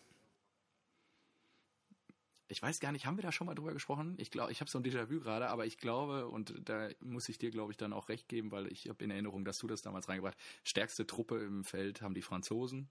[2.53, 4.13] Ich weiß gar nicht, haben wir da schon mal drüber gesprochen?
[4.19, 7.39] Ich glaube, ich habe so ein Déjà-vu gerade, aber ich glaube, und da muss ich
[7.39, 9.81] dir, glaube ich, dann auch recht geben, weil ich habe in Erinnerung, dass du das
[9.81, 12.89] damals reingebracht Stärkste Truppe im Feld haben die Franzosen.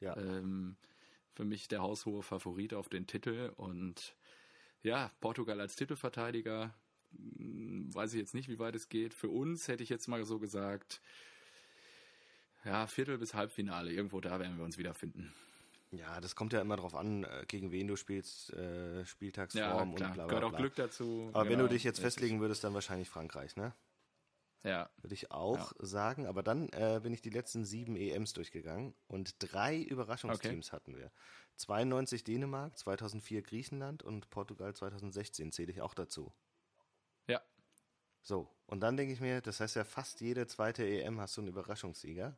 [0.00, 0.16] Ja.
[0.16, 0.76] Ähm,
[1.36, 4.16] für mich der haushohe Favorit auf den Titel und
[4.82, 6.74] ja, Portugal als Titelverteidiger,
[7.12, 9.14] hm, weiß ich jetzt nicht, wie weit es geht.
[9.14, 11.00] Für uns hätte ich jetzt mal so gesagt,
[12.64, 15.32] ja, Viertel bis Halbfinale, irgendwo da werden wir uns wiederfinden.
[15.92, 19.94] Ja, das kommt ja immer drauf an, äh, gegen wen du spielst, äh, Ja, Spieltagsform
[19.94, 20.58] klar, und bla bla gehört auch bla.
[20.58, 21.30] Glück dazu.
[21.32, 22.14] Aber wenn genau, du dich jetzt richtig.
[22.14, 23.72] festlegen würdest, dann wahrscheinlich Frankreich, ne?
[24.66, 26.26] Ja, Würde ich auch sagen.
[26.26, 31.12] Aber dann äh, bin ich die letzten sieben EMs durchgegangen und drei Überraschungsteams hatten wir.
[31.56, 36.34] 92 Dänemark, 2004 Griechenland und Portugal 2016 zähle ich auch dazu.
[37.28, 37.40] ja,
[38.22, 41.42] So, und dann denke ich mir, das heißt ja fast jede zweite EM hast du
[41.42, 42.36] einen Überraschungssieger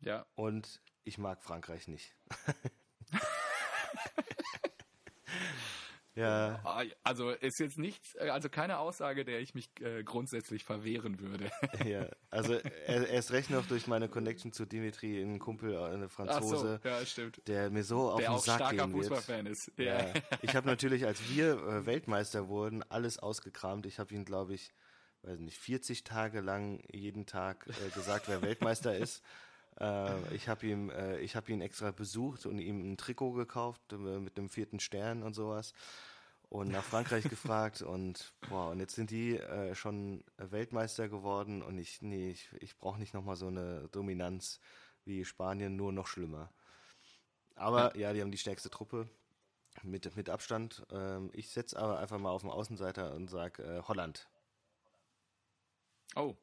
[0.00, 0.24] ja.
[0.36, 2.14] und ich mag Frankreich nicht.
[6.18, 10.64] ja, Ah, Also ist jetzt nichts, äh, also keine Aussage, der ich mich äh, grundsätzlich
[10.64, 11.50] verwehren würde.
[11.86, 16.08] ja, also er, erst recht noch durch meine Connection zu Dimitri, ein Kumpel, äh, eine
[16.08, 17.40] Franzose, ja, stimmt.
[17.46, 19.06] der mir so auf Der den auch Sack starker gehen wird.
[19.06, 19.72] Fußballfan ist.
[19.76, 19.84] Ja.
[20.06, 20.12] Ja.
[20.42, 23.86] Ich habe natürlich, als wir äh, Weltmeister wurden, alles ausgekramt.
[23.86, 24.70] Ich habe ihn, glaube ich,
[25.22, 29.22] weiß nicht, 40 Tage lang jeden Tag äh, gesagt, wer Weltmeister ist.
[29.80, 33.92] Äh, ich habe ihm, äh, ich habe ihn extra besucht und ihm ein Trikot gekauft
[33.92, 35.72] äh, mit einem vierten Stern und sowas
[36.48, 41.78] und nach Frankreich gefragt und boah, und jetzt sind die äh, schon Weltmeister geworden und
[41.78, 44.60] ich, nee, ich, ich brauche nicht nochmal so eine Dominanz
[45.04, 46.52] wie Spanien, nur noch schlimmer.
[47.54, 49.08] Aber ja, die haben die stärkste Truppe
[49.82, 50.86] mit, mit Abstand.
[50.90, 54.28] Ähm, ich setze aber einfach mal auf den Außenseiter und sage äh, Holland.
[56.14, 56.36] Oh,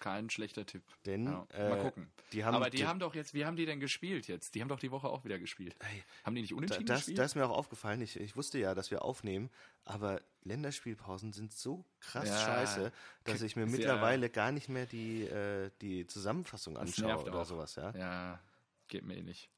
[0.00, 0.82] kein schlechter Tipp.
[1.06, 2.10] Denn, Ja, äh, mal gucken.
[2.32, 4.54] die haben- Aber die, die- haben doch jetzt, wie haben die denn gespielt jetzt?
[4.54, 5.76] Die haben doch die Woche auch wieder gespielt.
[5.80, 7.18] Hey, haben die nicht Da, unentschieden das, gespielt?
[7.18, 8.00] das ist mir auch aufgefallen.
[8.00, 9.50] Ich, ich wusste ja, dass wir aufnehmen,
[9.84, 12.92] aber Länderspielpausen sind so krass Ja, scheiße,
[13.24, 17.44] dass ich mir sehr- mittlerweile gar nicht mehr die, äh, die Zusammenfassung anschaue oder auch.
[17.44, 17.76] sowas.
[17.76, 17.90] Ja?
[17.96, 18.40] ja,
[18.88, 19.50] geht mir ähnlich.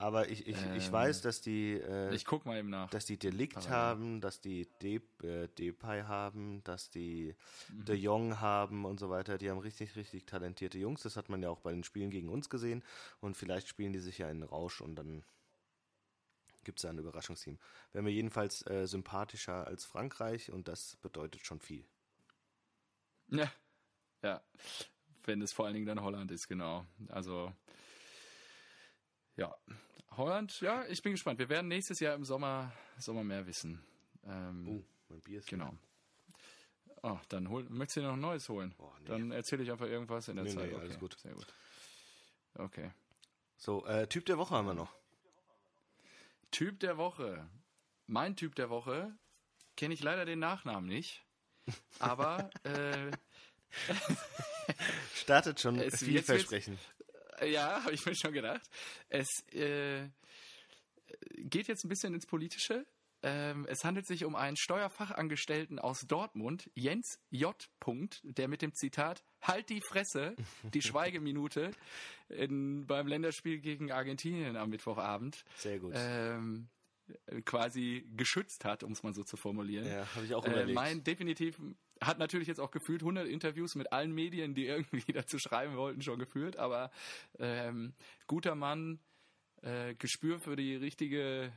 [0.00, 2.88] Aber ich, ich, ich Ähm, weiß, dass die, äh, Ich guck mal eben nach.
[2.88, 7.36] dass die Delikt haben, dass die De, äh, Depay haben, dass die
[7.68, 7.84] Mhm.
[7.84, 9.36] De Jong haben und so weiter.
[9.36, 11.02] Die haben richtig, richtig talentierte Jungs.
[11.02, 12.82] Das hat man ja auch bei den Spielen gegen uns gesehen.
[13.20, 15.22] Und vielleicht spielen die sich ja in den Rausch und dann
[16.64, 17.58] gibt es da ein Überraschungsteam.
[17.92, 21.84] Wäre mir jedenfalls äh, sympathischer als Frankreich und das bedeutet schon viel.
[23.28, 23.52] Ja,
[24.22, 24.42] ja.
[25.24, 26.86] Wenn es vor allen Dingen dann Holland ist, genau.
[27.08, 27.52] Also,
[29.36, 29.54] ja.
[30.16, 31.38] Holland, ja, ich bin gespannt.
[31.38, 33.82] Wir werden nächstes Jahr im Sommer, Sommer mehr wissen.
[34.24, 35.72] Ähm, Oh, mein Bier ist Genau.
[37.02, 38.74] Oh, dann hol, möchtest du dir noch ein neues holen?
[38.78, 39.06] Oh, nee.
[39.06, 40.68] Dann erzähle ich einfach irgendwas in der Nee, Zeit.
[40.68, 41.16] nee, okay, alles gut.
[41.18, 41.46] Sehr gut.
[42.54, 42.90] Okay.
[43.56, 44.94] So, äh, Typ der Woche haben wir noch.
[46.50, 47.48] Typ der Woche.
[48.06, 49.16] Mein Typ der Woche
[49.76, 51.24] kenne ich leider den Nachnamen nicht.
[52.00, 53.10] Aber äh,
[55.14, 56.78] Startet schon vielversprechend.
[57.44, 58.62] Ja, habe ich mir schon gedacht.
[59.08, 60.08] Es äh,
[61.36, 62.86] geht jetzt ein bisschen ins Politische.
[63.22, 67.54] Ähm, es handelt sich um einen Steuerfachangestellten aus Dortmund, Jens J.
[67.78, 70.34] Punkt, der mit dem Zitat Halt die Fresse,
[70.72, 71.72] die Schweigeminute
[72.30, 75.92] in, beim Länderspiel gegen Argentinien am Mittwochabend Sehr gut.
[75.96, 76.68] ähm,
[77.44, 79.86] quasi geschützt hat, um es mal so zu formulieren.
[79.86, 80.74] ja, habe ich auch Äh, überlegt.
[80.74, 81.60] mein definitiv
[82.00, 86.02] hat natürlich jetzt auch gefühlt 100 Interviews mit allen Medien, die irgendwie dazu schreiben wollten,
[86.02, 86.56] schon geführt.
[86.56, 86.90] Aber
[87.38, 87.94] ähm,
[88.26, 88.98] guter Mann,
[89.62, 91.52] äh, Gespür für die richtige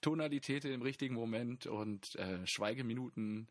[0.00, 3.48] Tonalität im richtigen Moment und äh, Schweigeminuten,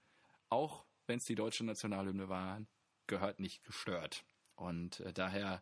[0.49, 2.67] auch wenn es die deutsche Nationalhymne waren,
[3.07, 4.23] gehört nicht gestört.
[4.55, 5.61] Und äh, daher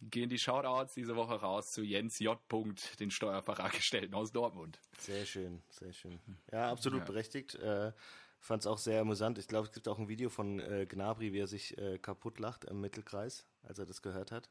[0.00, 2.38] gehen die Shoutouts diese Woche raus zu Jens J.
[2.48, 4.80] Punkt, den Steuerfachangestellten aus Dortmund.
[4.98, 6.20] Sehr schön, sehr schön.
[6.52, 7.04] Ja, absolut Ja.
[7.06, 7.56] berechtigt.
[7.56, 7.92] Äh,
[8.40, 9.38] Fand es auch sehr amüsant.
[9.38, 12.38] Ich glaube, es gibt auch ein Video von äh, Gnabry, wie er sich äh, kaputt
[12.38, 14.48] lacht im Mittelkreis, als er das gehört hat.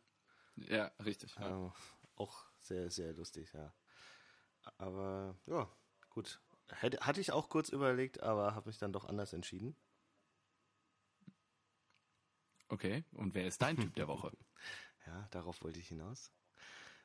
[0.55, 1.35] Ja, richtig.
[1.35, 1.67] Ja.
[1.67, 1.71] Äh,
[2.15, 3.73] auch sehr, sehr lustig, ja.
[4.77, 5.69] Aber ja,
[6.09, 6.41] gut.
[6.69, 9.75] Hätte, hatte ich auch kurz überlegt, aber habe mich dann doch anders entschieden.
[12.69, 14.31] Okay, und wer ist dein Typ der Woche?
[15.05, 16.33] Ja, darauf wollte ich hinaus.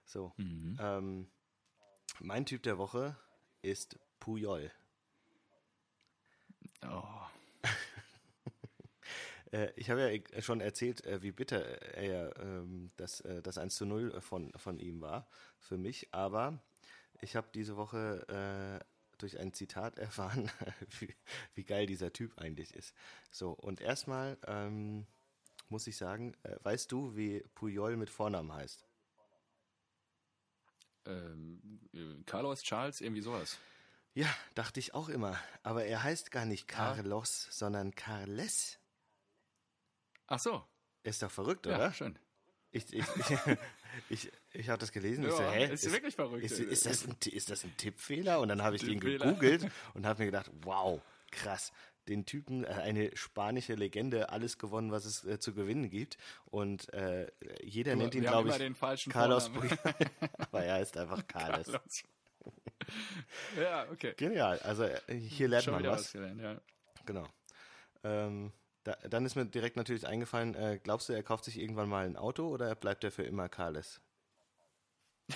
[0.04, 0.76] So, Mhm.
[0.80, 1.30] ähm,
[2.18, 3.16] mein Typ der Woche
[3.60, 4.72] ist Puyol.
[6.84, 7.04] Oh,
[9.52, 10.00] Äh, ich habe
[10.32, 11.58] ja schon erzählt, äh, wie bitter
[11.94, 15.28] er ja ähm, das, äh, das 1 zu 0 von, von ihm war
[15.58, 16.58] für mich, aber
[17.20, 18.84] ich habe diese Woche äh,
[19.18, 20.50] durch ein Zitat erfahren,
[21.00, 21.14] wie,
[21.54, 22.94] wie geil dieser Typ eigentlich ist.
[23.30, 25.06] So, und erstmal ähm,
[25.68, 28.86] muss ich sagen, äh, weißt du, wie Puyol mit Vornamen heißt?
[31.06, 33.58] Ähm, äh, Carlos, Charles, irgendwie sowas.
[34.14, 35.38] Ja, dachte ich auch immer.
[35.62, 37.52] Aber er heißt gar nicht Carlos, ah.
[37.52, 38.78] sondern Carles.
[40.26, 40.64] Ach so.
[41.02, 41.92] Ist doch verrückt, ja, oder?
[41.92, 42.18] schön.
[42.70, 43.38] Ich, ich, ich,
[44.08, 45.24] ich, ich habe das gelesen.
[45.24, 45.72] Ja, ich so, hä?
[45.72, 46.44] Ist, ist wirklich verrückt.
[46.44, 48.40] Ist, ist, das ein, ist das ein Tippfehler?
[48.40, 51.00] Und dann habe ich den gegoogelt und habe mir gedacht, wow,
[51.30, 51.72] krass.
[52.08, 56.18] Den Typen, äh, eine spanische Legende, alles gewonnen, was es äh, zu gewinnen gibt.
[56.46, 57.30] Und äh,
[57.62, 59.50] jeder du, nennt ihn, glaube ich, den falschen Carlos
[60.38, 61.66] Aber er heißt einfach Carlos.
[61.66, 62.04] Carlos.
[63.61, 64.14] ja, okay.
[64.16, 64.59] Genial.
[64.61, 66.12] Also äh, hier lernt Schon man was.
[66.12, 66.61] Ja.
[67.07, 67.26] Genau.
[68.05, 68.53] Ähm,
[68.84, 72.05] da, dann ist mir direkt natürlich eingefallen, äh, glaubst du, er kauft sich irgendwann mal
[72.07, 74.01] ein Auto oder bleibt er für immer Carles?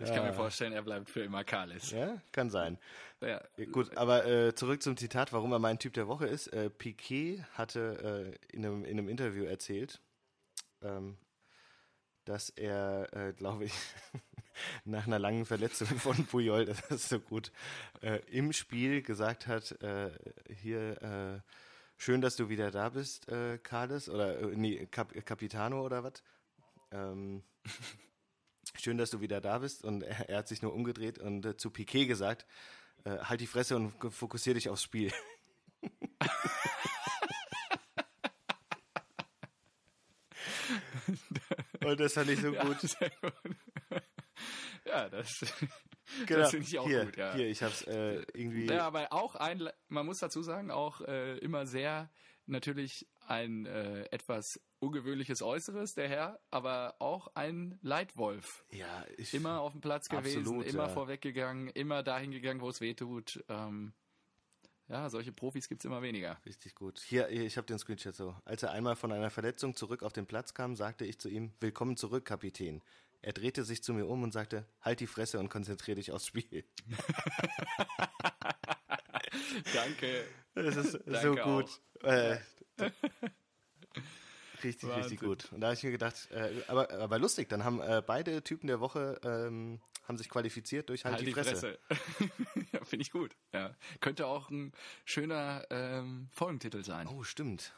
[0.00, 1.90] ich kann mir vorstellen, er bleibt für immer Carles.
[1.90, 2.78] Ja, kann sein.
[3.20, 3.42] Ja.
[3.72, 6.46] Gut, aber äh, zurück zum Zitat, warum er mein Typ der Woche ist.
[6.48, 10.00] Äh, Piquet hatte äh, in, einem, in einem Interview erzählt,
[10.82, 11.18] ähm,
[12.30, 13.72] dass er, äh, glaube ich,
[14.84, 17.50] nach einer langen Verletzung von Puyol, das ist so gut,
[18.02, 20.12] äh, im Spiel gesagt hat, äh,
[20.62, 21.40] hier, äh,
[21.96, 26.22] schön, dass du wieder da bist, äh, Carles, oder, äh, nee, Cap Capitano oder was?
[26.92, 27.42] Ähm,
[28.80, 29.84] schön, dass du wieder da bist.
[29.84, 32.46] Und er, er hat sich nur umgedreht und äh, zu Piquet gesagt,
[33.04, 35.12] äh, halt die Fresse und fokussier dich aufs Spiel.
[41.84, 42.78] und das fand ich so ja, gut.
[42.80, 44.02] gut.
[44.86, 45.28] Ja, das,
[46.26, 46.40] Genau.
[46.40, 47.34] das finde ich auch hier, gut, ja.
[47.34, 48.66] Hier, ich hab's äh, irgendwie.
[48.66, 52.10] Ja, aber auch ein, man muss dazu sagen, auch äh, immer sehr
[52.46, 58.64] natürlich ein äh, etwas ungewöhnliches Äußeres, der Herr, aber auch ein Leitwolf.
[58.72, 60.88] ja, ich, Immer auf dem Platz gewesen, Absolut, immer ja.
[60.88, 63.44] vorweggegangen, immer dahin gegangen, wo es weh tut.
[63.48, 63.92] Ähm,
[64.90, 66.36] ja, solche Profis gibt's immer weniger.
[66.44, 66.98] Richtig gut.
[66.98, 68.34] Hier, ich habe den Screenshot so.
[68.44, 71.52] Als er einmal von einer Verletzung zurück auf den Platz kam, sagte ich zu ihm,
[71.60, 72.82] willkommen zurück, Kapitän.
[73.22, 76.26] Er drehte sich zu mir um und sagte, halt die Fresse und konzentriere dich aufs
[76.26, 76.64] Spiel.
[79.74, 80.24] Danke.
[80.54, 81.80] Das ist so Danke gut.
[82.02, 82.38] Äh,
[84.64, 85.02] richtig, Wahnsinn.
[85.02, 85.52] richtig gut.
[85.52, 88.66] Und da habe ich mir gedacht, äh, aber, aber lustig, dann haben äh, beide Typen
[88.66, 89.80] der Woche ähm,
[90.10, 91.78] haben sich qualifiziert durch halt, Halt die Fresse.
[92.72, 93.36] ja, Finde ich gut.
[93.52, 93.76] Ja.
[94.00, 94.72] Könnte auch ein
[95.04, 97.06] schöner ähm, Folgentitel sein.
[97.06, 97.72] Oh, stimmt.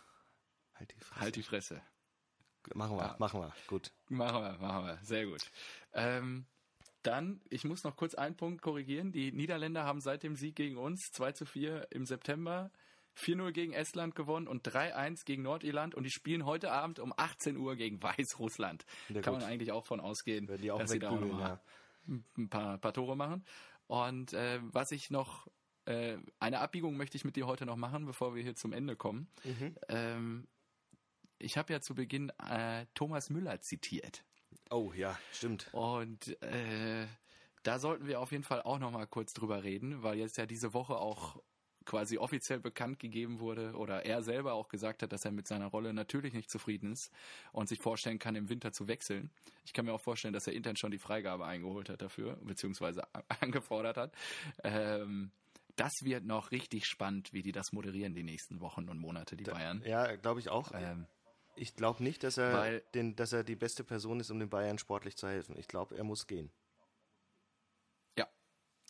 [0.75, 1.21] Halt die Fresse.
[1.21, 1.83] Halt die Fresse.
[2.75, 3.17] machen wir, Ja.
[3.19, 3.55] machen wir.
[3.67, 3.93] Gut.
[4.09, 4.99] Machen wir, machen wir.
[5.03, 5.43] Sehr gut.
[5.93, 6.47] Ähm,
[7.03, 9.13] dann, ich muss noch kurz einen Punkt korrigieren.
[9.13, 12.71] Die Niederländer haben seit dem Sieg gegen uns 2 zu 4 im September
[13.19, 17.59] 4-0 gegen Estland gewonnen und 3-1 gegen Nordirland und die spielen heute Abend um 18
[17.59, 18.87] Uhr gegen Weißrussland.
[19.11, 21.61] Ja, Kann man eigentlich auch von ausgehen, Werden die auch dass sie da ja.
[22.07, 23.45] Ein paar, paar Tore machen.
[23.87, 25.49] Und äh, was ich noch,
[25.85, 28.97] äh, eine Abbiegung möchte ich mit dir heute noch machen, bevor wir hier zum Ende
[28.97, 29.29] kommen.
[29.45, 29.77] Mhm.
[29.89, 30.49] Ähm,
[31.39, 34.25] ich habe ja zu Beginn äh, Thomas Müller zitiert.
[34.71, 35.69] Oh, ja, stimmt.
[35.73, 37.07] Und äh,
[37.63, 40.47] da sollten wir auf jeden Fall auch noch mal kurz drüber reden, weil jetzt ja
[40.47, 41.43] diese Woche auch
[41.85, 45.67] quasi offiziell bekannt gegeben wurde oder er selber auch gesagt hat, dass er mit seiner
[45.67, 47.11] Rolle natürlich nicht zufrieden ist
[47.53, 49.31] und sich vorstellen kann, im Winter zu wechseln.
[49.65, 53.03] Ich kann mir auch vorstellen, dass er intern schon die Freigabe eingeholt hat dafür, beziehungsweise
[53.41, 54.13] angefordert hat.
[54.65, 55.31] Ähm,
[55.77, 59.45] das wird noch richtig spannend, wie die das moderieren die nächsten Wochen und Monate, die
[59.45, 59.83] Bayern.
[59.87, 60.71] Ja, glaube ich auch.
[60.75, 61.07] Ähm,
[61.55, 64.49] Ich glaube nicht, dass er, Weil- den, dass er die beste Person ist, um den
[64.51, 65.55] Bayern sportlich zu helfen.
[65.59, 66.51] Ich glaube, er muss gehen.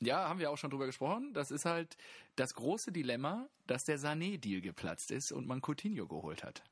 [0.03, 0.29] Ja.
[0.29, 1.33] Haben wir auch schon drüber gesprochen.
[1.33, 1.97] Das ist halt
[2.37, 6.63] das große Dilemma, dass der Sané-Deal geplatzt ist und man Coutinho geholt hat.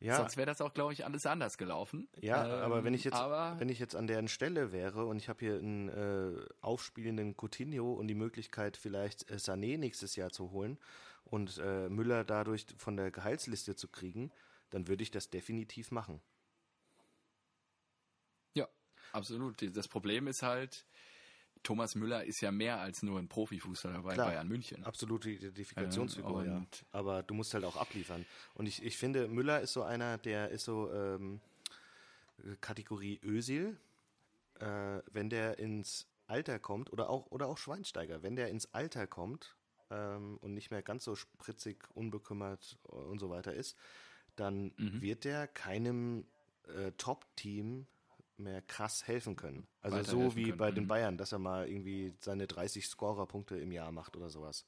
[0.00, 2.08] Ja, Sonst wäre das auch, glaube ich, alles anders gelaufen.
[2.20, 5.16] ja Ähm, aber wenn ich jetzt, aber wenn ich jetzt an deren Stelle wäre und
[5.16, 10.30] ich habe hier einen äh, aufspielenden Coutinho und die Möglichkeit, vielleicht äh, Sané nächstes Jahr
[10.30, 10.78] zu holen
[11.24, 14.30] und äh, Müller dadurch von der Gehaltsliste zu kriegen,
[14.68, 16.20] dann würde ich das definitiv machen.
[18.52, 18.68] ja,
[19.12, 19.56] absolut.
[19.74, 20.86] Das Problem ist halt,
[21.64, 24.28] Thomas Müller ist ja mehr als nur ein Profifußballer bei Klar.
[24.28, 24.84] Bayern München.
[24.84, 26.86] Absolute Identifikationsfigur, Ähm, ja.
[26.92, 28.24] Aber du musst halt auch abliefern.
[28.54, 31.40] Und ich, ich finde, Müller ist so einer, der ist so ähm,
[32.60, 33.76] Kategorie Ösil.
[34.60, 39.06] Äh, wenn der ins Alter kommt, oder auch, oder auch Schweinsteiger, wenn der ins Alter
[39.06, 39.56] kommt
[39.90, 43.76] ähm, und nicht mehr ganz so spritzig, unbekümmert und so weiter ist,
[44.36, 45.00] dann Mhm.
[45.00, 46.24] wird der keinem
[46.68, 47.86] äh, Top-Team
[48.36, 49.66] mehr krass helfen können.
[49.80, 50.88] Also so wie können, bei den mhm.
[50.88, 54.66] Bayern, dass er mal irgendwie seine 30 Scorer-Punkte im Jahr macht oder sowas.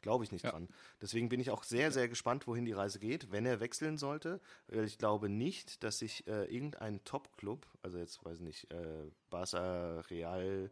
[0.00, 0.52] Glaube ich nicht Ja.
[0.52, 0.68] dran.
[1.00, 4.40] Deswegen bin ich auch sehr, sehr gespannt, wohin die Reise geht, wenn er wechseln sollte.
[4.68, 10.00] Ich glaube nicht, dass sich äh, irgendein Top-Club, also jetzt weiß ich nicht, äh, Barca,
[10.02, 10.70] Real,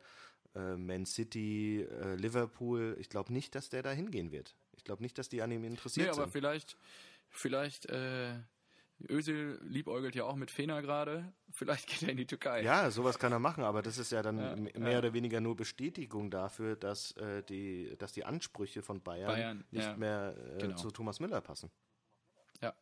[0.54, 2.96] äh, Man City, äh, Liverpool.
[3.00, 4.54] Ich glaube nicht, dass der da hingehen wird.
[4.76, 6.32] Ich glaube nicht, dass die an ihm interessiert Nee, aber sind.
[6.32, 6.76] vielleicht,
[7.28, 8.34] vielleicht, äh,
[9.08, 11.32] Özil liebäugelt ja auch mit Fena gerade.
[11.50, 12.62] Vielleicht geht er in die Türkei.
[12.62, 14.98] Ja, sowas kann er machen, aber das ist ja dann Ja, mehr ja.
[14.98, 19.84] oder weniger nur Bestätigung dafür, dass, äh, die, dass die Ansprüche von Bayern, Bayern, nicht
[19.84, 19.96] ja.
[19.96, 20.76] mehr äh, Genau.
[20.76, 21.70] zu Thomas Müller passen.
[22.62, 22.74] Ja.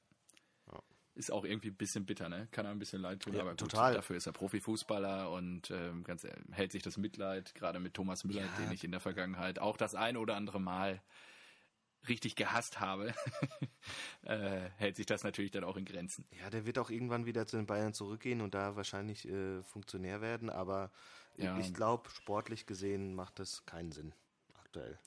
[1.16, 2.48] Ist auch irgendwie ein bisschen bitter, ne?
[2.50, 3.94] Kann er ein bisschen leid tun, Ja, aber gut, total.
[3.94, 8.42] dafür ist er Profifußballer und ähm, ganz hält sich das Mitleid, gerade mit Thomas Müller,
[8.58, 11.00] den ich in der Vergangenheit auch das ein oder andere Mal
[12.09, 13.14] richtig gehasst habe,
[14.22, 16.26] äh, hält sich das natürlich dann auch in Grenzen.
[16.30, 20.20] Ja, der wird auch irgendwann wieder zu den Bayern zurückgehen und da wahrscheinlich äh, Funktionär
[20.20, 20.90] werden, aber
[21.36, 21.59] Ja.
[21.59, 24.14] ich glaube, sportlich gesehen macht das keinen Sinn
[24.55, 24.98] aktuell.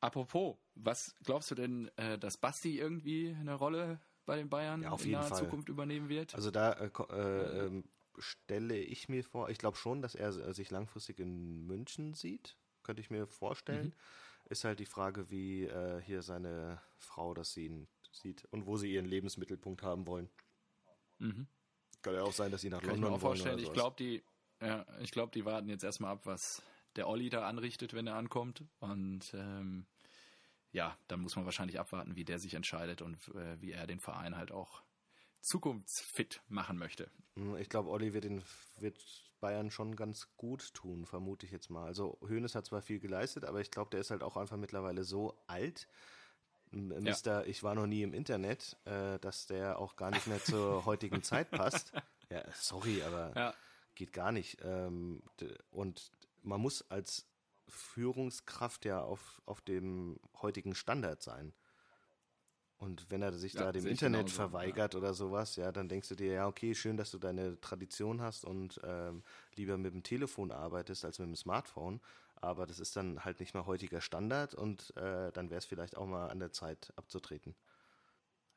[0.00, 4.90] Apropos, was glaubst du denn, äh, dass Basti irgendwie eine Rolle bei den Bayern Ja,
[4.90, 5.38] auf in naher Fall.
[5.38, 6.32] Zukunft übernehmen wird?
[6.36, 7.84] Also da äh, äh, ähm,
[8.18, 13.02] stelle ich mir vor, ich glaube schon, dass er sich langfristig in München sieht, könnte
[13.02, 13.88] ich mir vorstellen.
[13.88, 13.94] Mhm.
[14.50, 18.92] Ist halt die Frage, wie äh, hier seine Frau das sehen, sieht und wo sie
[18.92, 20.28] ihren Lebensmittelpunkt haben wollen.
[21.18, 21.46] Mhm.
[22.02, 23.58] Kann ja auch sein, dass sie nach Kann ich mir London auch vorstellen.
[23.58, 24.22] Ich glaube, die,
[24.60, 26.62] ja, ich glaube, die warten jetzt erstmal ab, was
[26.96, 28.64] der Olli da anrichtet, wenn er ankommt.
[28.80, 29.86] Und ähm,
[30.72, 34.00] ja, dann muss man wahrscheinlich abwarten, wie der sich entscheidet und äh, wie er den
[34.00, 34.82] Verein halt auch
[35.40, 37.10] zukunftsfit machen möchte.
[37.36, 38.42] Hm, Ich glaube, Olli wird, den,
[38.78, 38.98] wird
[39.40, 41.86] Bayern schon ganz gut tun, vermute ich jetzt mal.
[41.86, 45.04] Also Hoeneß hat zwar viel geleistet, aber ich glaube, der ist halt auch einfach mittlerweile
[45.04, 45.88] so alt,
[46.72, 50.84] Mister, ich war noch nie im Internet, äh, dass der auch gar nicht mehr zur
[50.84, 51.92] heutigen Zeit passt.
[52.30, 53.54] Ja, sorry, aber Ja.
[53.96, 54.58] geht gar nicht.
[54.62, 55.22] Ähm,
[55.72, 56.12] und
[56.42, 57.26] man muss als
[57.68, 61.52] Führungskraft ja auf, auf dem heutigen Standard sein.
[62.80, 66.08] Und wenn er sich Ja, da dem Internet genauso, verweigert oder sowas, ja, dann denkst
[66.08, 69.22] du dir, ja, okay, schön, dass du deine Tradition hast und ähm,
[69.54, 72.00] lieber mit dem Telefon arbeitest als mit dem Smartphone.
[72.36, 75.96] Aber das ist dann halt nicht mehr heutiger Standard und äh, dann wäre es vielleicht
[75.98, 77.54] auch mal an der Zeit abzutreten.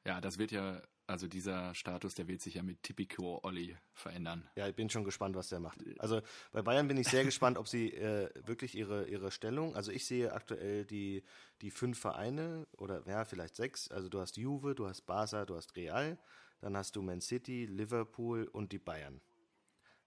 [0.05, 4.47] Ja, das wird ja, also dieser Status, der wird sich ja mit Tipico Olli verändern.
[4.55, 5.79] Ja, ich bin schon gespannt, was der macht.
[5.99, 9.91] Also bei Bayern bin ich sehr gespannt, ob sie äh, wirklich ihre, ihre Stellung, also
[9.91, 11.23] ich sehe aktuell die,
[11.61, 13.89] die fünf Vereine oder ja, vielleicht sechs.
[13.89, 16.17] Also du hast Juve, du hast Barca, du hast Real,
[16.61, 19.19] dann hast du Man City, Liverpool und die Bayern.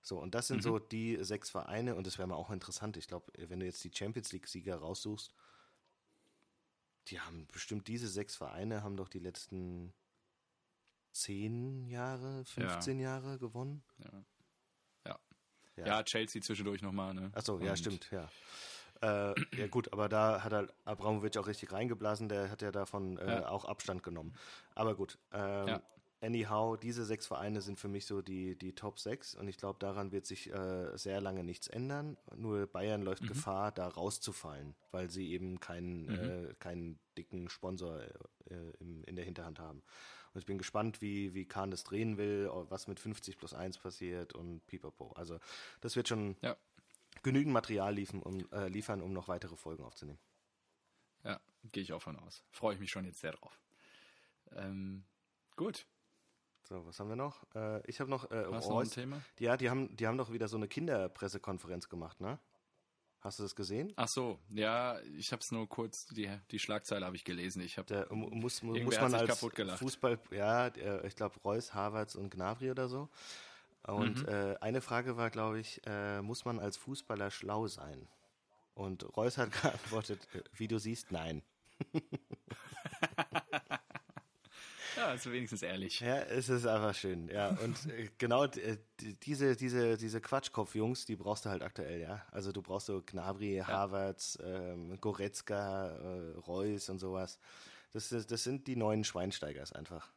[0.00, 2.96] So, und das sind so die sechs Vereine und das wäre mal auch interessant.
[2.96, 5.34] Ich glaube, wenn du jetzt die Champions League-Sieger raussuchst,
[7.08, 9.92] die haben bestimmt diese sechs Vereine haben doch die letzten
[11.20, 13.82] zehn Jahre, 15 Jahre gewonnen.
[13.98, 14.24] Ja.
[15.78, 15.86] Ja.
[15.86, 17.30] Ja, Chelsea zwischendurch nochmal, ne?
[17.34, 18.28] Achso, ja, stimmt, ja.
[19.02, 23.18] Äh, ja gut, aber da hat halt Abramovic auch richtig reingeblasen, der hat ja davon
[23.18, 23.48] äh, Ja.
[23.50, 24.32] auch Abstand genommen.
[24.74, 25.82] Aber gut, ähm, Ja.
[26.22, 29.78] anyhow, diese sechs Vereine sind für mich so die, die Top 6 und ich glaube,
[29.80, 32.16] daran wird sich äh, sehr lange nichts ändern.
[32.34, 33.28] Nur Bayern läuft Mhm.
[33.28, 38.00] Gefahr, da rauszufallen, weil sie eben keinen, äh, keinen dicken Sponsor
[38.48, 39.82] äh, im, in der Hinterhand haben.
[40.36, 43.78] Und ich bin gespannt, wie, wie Kahn das drehen will, was mit 50 plus 1
[43.78, 45.12] passiert und pipapo.
[45.12, 45.38] Also
[45.80, 46.54] das wird schon Ja.
[47.22, 50.18] genügend Material liefern, um, äh, liefern, um noch weitere Folgen aufzunehmen.
[51.24, 51.40] Ja,
[51.72, 52.44] gehe ich auch von aus.
[52.50, 53.58] Freue ich mich schon jetzt sehr drauf.
[54.52, 55.04] Ähm,
[55.56, 55.86] gut.
[56.64, 57.42] So, was haben wir noch?
[57.54, 58.90] Äh, ich habe noch, äh, Hast du noch ein.
[58.90, 59.22] Thema?
[59.38, 62.38] Ja, die haben, die haben doch wieder so eine Kinderpressekonferenz gemacht, ne?
[63.20, 63.92] Hast du das gesehen?
[63.96, 67.60] Ach so, ja, ich habe es nur kurz, die, die Schlagzeile habe ich gelesen.
[67.62, 69.78] Ich habe muss, muss hat man sich als.
[69.78, 70.68] Fußball, ja,
[71.04, 73.08] ich glaube Reus, Havertz und Gnabry oder so.
[73.82, 74.28] Und Mhm.
[74.28, 78.08] äh, eine Frage war, glaube ich, äh, muss man als Fußballer schlau sein?
[78.74, 81.42] Und Reus hat geantwortet, äh, wie du siehst, nein.
[84.96, 86.00] ja, ist wenigstens ehrlich.
[86.00, 87.48] Ja, es ist einfach schön, ja.
[87.50, 92.24] Und äh, genau äh, die- diese, diese, diese Quatschkopf-Jungs, die brauchst du halt aktuell, ja.
[92.30, 97.38] Also du brauchst so Gnabry, Havertz, ähm, Goretzka, äh, Reus und sowas.
[97.92, 100.10] Das, ist- das sind die neuen Schweinsteigers einfach.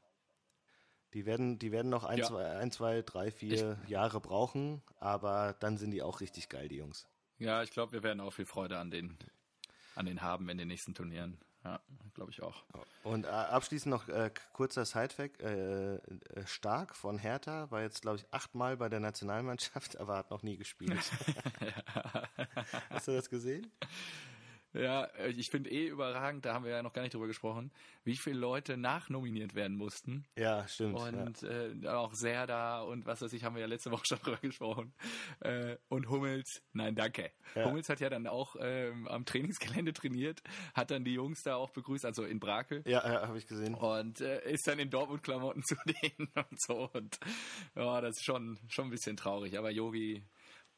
[1.13, 2.25] Die werden, die werden noch ein, Ja.
[2.25, 6.75] zwei, ein, zwei, drei, vier Jahre brauchen, aber dann sind die auch richtig geil, die
[6.77, 7.07] Jungs.
[7.39, 9.17] Ja, ich glaube, wir werden auch viel Freude an den,
[9.95, 11.39] an den haben in den nächsten Turnieren.
[11.69, 11.79] Ja,
[12.15, 12.63] glaube ich auch.
[13.03, 15.41] Und äh, abschließend noch äh, kurzer Sidefact.
[15.41, 15.99] Äh, äh,
[16.45, 20.57] Stark von Hertha war jetzt, glaube ich, achtmal bei der Nationalmannschaft, aber hat noch nie
[20.57, 20.99] gespielt.
[22.89, 23.71] Hast du das gesehen?
[24.73, 27.71] Ja, äh, ich finde eh überragend, da haben wir ja noch gar nicht drüber gesprochen,
[28.03, 30.25] wie viele Leute nachnominiert werden mussten.
[30.37, 30.99] Ja, stimmt.
[30.99, 34.37] Und äh, auch Serda und was weiß ich, haben wir ja letzte Woche schon drüber
[34.37, 34.93] gesprochen.
[35.39, 37.31] Äh, und Hummels, nein, danke.
[37.55, 37.65] Ja.
[37.65, 40.41] Hummels hat ja dann auch ähm, am Trainingsgelände trainiert,
[40.73, 42.83] hat dann die Jungs da auch begrüßt, also in Brakel.
[42.85, 43.73] ja, ja, ja habe ich gesehen.
[43.73, 46.89] Und äh, ist dann in Dortmund-Klamotten zu denen und so.
[46.93, 47.19] Und
[47.75, 49.57] ja, das ist schon, schon ein bisschen traurig.
[49.57, 50.23] Aber Yogi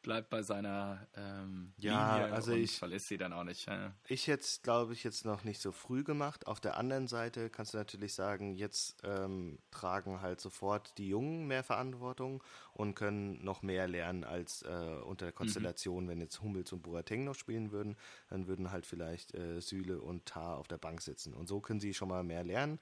[0.02, 3.68] bleibt bei seiner ähm, Ja, Linie also ich- verlässt sie dann auch nicht.
[3.68, 3.94] Ja.
[4.08, 6.48] Ich jetzt, glaube ich, jetzt noch nicht so früh gemacht.
[6.48, 11.48] Auf der anderen Seite kannst du natürlich sagen, jetzt ähm, tragen halt sofort die Jungen
[11.48, 12.44] mehr Verantwortung
[12.74, 14.68] und können noch mehr lernen als äh,
[15.06, 17.96] unter der Konstellation, wenn jetzt Hummels und Boateng noch spielen würden,
[18.30, 21.34] dann würden halt vielleicht äh, Süle und Tar auf der Bank sitzen.
[21.34, 22.80] Und so können sie schon mal mehr lernen.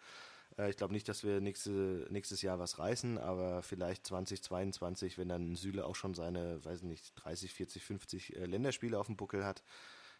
[0.59, 5.29] Äh, ich glaube nicht, dass wir nächste, nächstes Jahr was reißen, aber vielleicht 2022, wenn
[5.29, 9.45] dann Süle auch schon seine, weiß nicht, 30, 40, 50 äh, Länderspiele auf dem Buckel
[9.45, 9.63] hat,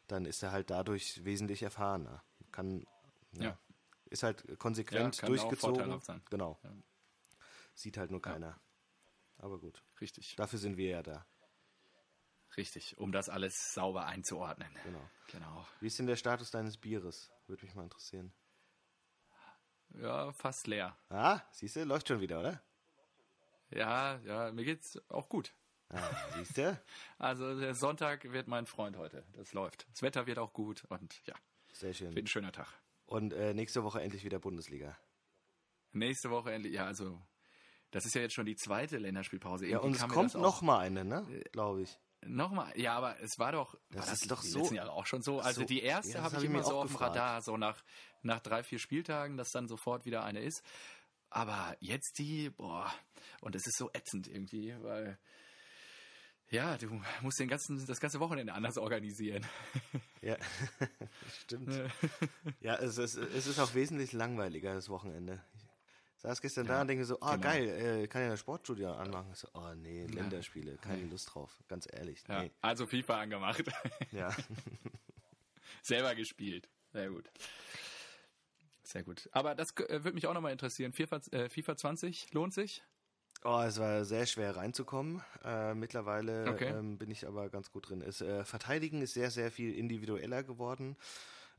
[0.08, 2.24] dann ist er halt dadurch wesentlich erfahrener.
[2.52, 2.86] Kann,
[3.34, 3.60] ja, Ja.
[4.06, 5.76] ist halt konsequent Ja, kann auch durchgezogen.
[5.76, 6.22] vorteilhaft sein.
[6.30, 6.58] Genau.
[6.64, 6.74] Ja.
[7.76, 8.60] Sieht halt nur keiner.
[9.38, 11.26] Aber gut, Richtig, dafür sind wir ja da.
[12.58, 14.70] richtig, um das alles sauber einzuordnen.
[14.84, 15.10] Genau.
[15.32, 15.66] Genau.
[15.80, 17.32] Wie ist denn der Status deines Bieres?
[17.48, 18.34] Würde mich mal interessieren.
[19.96, 20.96] Ja, fast leer.
[21.10, 22.62] Ah, siehst du, läuft schon wieder, oder?
[23.72, 25.54] Ja, ja, mir geht's auch gut.
[25.90, 26.02] Ah,
[26.36, 26.80] siehst du?
[27.18, 29.26] Also der Sonntag wird mein Freund heute.
[29.34, 29.88] Das läuft.
[29.92, 31.36] Das Wetter wird auch gut und ja,
[31.74, 32.16] Sehr schön.
[32.16, 32.68] wird ein schöner Tag.
[33.06, 34.98] Und äh, nächste Woche endlich wieder Bundesliga.
[35.92, 37.20] Nächste Woche endlich, ja, also
[37.92, 39.66] das ist ja jetzt schon die zweite Länderspielpause.
[39.66, 41.26] Ja, Irgendwie und es kommt noch mal eine, ne?
[41.52, 42.00] Glaube ich.
[42.26, 45.06] Nochmal, ja, aber es war doch, Das war ist doch die so- letzten Jahre auch
[45.06, 45.40] schon so.
[45.40, 46.96] Also so- die erste ja, das habe hab ich immer mir so auf dem.
[46.98, 47.82] Radar, so nach,
[48.24, 50.62] nach drei, vier Spieltagen, dass dann sofort wieder eine ist.
[51.30, 52.92] Aber jetzt die, boah,
[53.42, 55.18] und es ist so ätzend irgendwie, weil,
[56.50, 59.46] ja, du musst den ganzen, das ganze Wochenende anders organisieren.
[60.22, 60.36] Ja,
[61.44, 61.74] stimmt.
[62.60, 65.42] Ja, es ist, es ist auch wesentlich langweiliger, das Wochenende.
[66.20, 67.48] Saß gestern da und denke so, ah genau.
[67.48, 67.70] geil,
[68.04, 69.30] äh, kann ja eine Sportstudio anmachen.
[69.32, 72.24] Ich so, oh nee, Länderspiele, keine Lust drauf, ganz ehrlich.
[72.28, 72.52] Ja, Nee.
[72.62, 73.64] also FIFA angemacht.
[74.12, 74.36] Ja.
[75.82, 76.68] Selber gespielt.
[76.92, 77.30] Sehr gut.
[78.84, 79.30] Sehr gut.
[79.32, 80.92] Aber das äh, würde mich auch nochmal interessieren.
[80.94, 82.84] FIFA, äh, FIFA 20 lohnt sich?
[83.46, 85.24] Oh, es war sehr schwer reinzukommen.
[85.46, 86.66] Äh, mittlerweile Okay.
[86.74, 88.02] ähm, bin ich aber ganz gut drin.
[88.02, 90.98] Es, äh, Verteidigen ist sehr, sehr viel individueller geworden.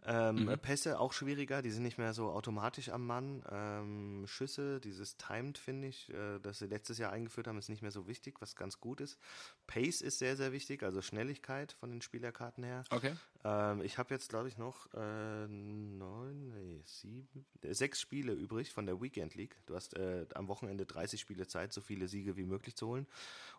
[0.06, 0.58] Ähm, Mhm.
[0.62, 3.42] Pässe auch schwieriger, die sind nicht mehr so automatisch am Mann.
[3.50, 7.82] Ähm, Schüsse, dieses Timed, finde ich, äh, das sie letztes Jahr eingeführt haben, ist nicht
[7.82, 9.18] mehr so wichtig, was ganz gut ist.
[9.66, 12.86] Pace ist sehr, sehr wichtig, also Schnelligkeit von den Spielerkarten her.
[12.90, 13.12] Okay.
[13.44, 18.72] Ähm, ich habe jetzt, glaube ich, noch äh, neun, nee, sieben, äh, sechs Spiele übrig
[18.72, 19.56] von der Weekend League.
[19.66, 23.06] Du hast äh, am Wochenende 30 Spiele Zeit, so viele Siege wie möglich zu holen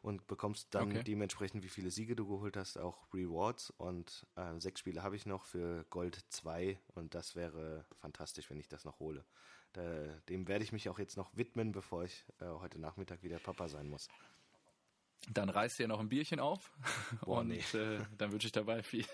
[0.01, 1.03] und bekommst dann Okay.
[1.03, 3.71] dementsprechend, wie viele Siege du geholt hast, auch Rewards.
[3.77, 8.59] Und äh, sechs Spiele habe ich noch für Gold 2 und das wäre fantastisch, wenn
[8.59, 9.25] ich das noch hole.
[9.73, 9.81] Da,
[10.29, 13.67] dem werde ich mich auch jetzt noch widmen, bevor ich äh, heute Nachmittag wieder Papa
[13.69, 14.07] sein muss.
[15.29, 16.71] Dann reißt ihr noch ein Bierchen auf
[17.25, 17.59] Boah, und nee.
[17.73, 19.05] äh, dann wünsche ich dabei viel,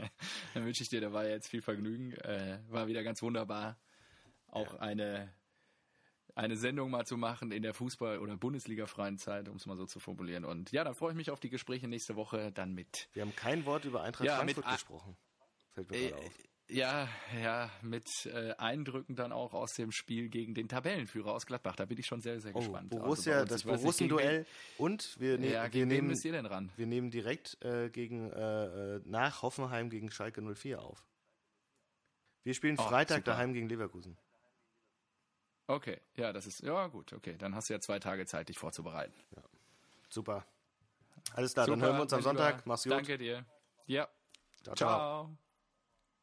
[0.54, 2.12] dann wünsche ich dir dabei jetzt viel Vergnügen.
[2.12, 3.78] Äh, war wieder ganz wunderbar,
[4.46, 5.34] auch eine
[6.36, 9.86] eine Sendung mal zu machen in der Fußball- oder Bundesliga-freien Zeit, um es mal so
[9.86, 10.44] zu formulieren.
[10.44, 13.34] Und ja, dann freue ich mich auf die Gespräche nächste Woche dann mit Wir haben
[13.34, 15.16] kein Wort über Eintracht Ja, Frankfurt gesprochen.
[15.72, 16.32] Fällt mir Äh, gerade auf.
[16.68, 17.08] Ja,
[17.40, 21.76] ja, mit äh, Eindrücken dann auch aus dem Spiel gegen den Tabellenführer aus Gladbach.
[21.76, 22.90] Da bin ich schon sehr, sehr Oh, gespannt.
[22.90, 24.46] Borussia, Also bei uns, das Borussen-Duell
[24.76, 29.90] und wir, ne Ja, wir, nehmen, wir nehmen direkt äh, gegen, äh, äh, nach Hoffenheim
[29.90, 31.06] gegen Schalke 04 auf.
[32.42, 33.32] Wir spielen Oh, Freitag super.
[33.32, 34.18] daheim gegen Leverkusen.
[35.68, 37.36] Okay, ja, das ist, ja gut, okay.
[37.38, 39.14] Dann hast du ja zwei Tage Zeit, dich vorzubereiten.
[40.08, 40.44] Super.
[41.32, 42.22] Alles klar, dann Super, hören wir uns am.
[42.22, 42.66] Sonntag.
[42.66, 42.92] Mach's gut.
[42.92, 43.44] Danke dir.
[43.86, 44.08] Ja,
[44.62, 44.74] ciao.
[44.74, 44.98] ciao.
[44.98, 45.38] ciao.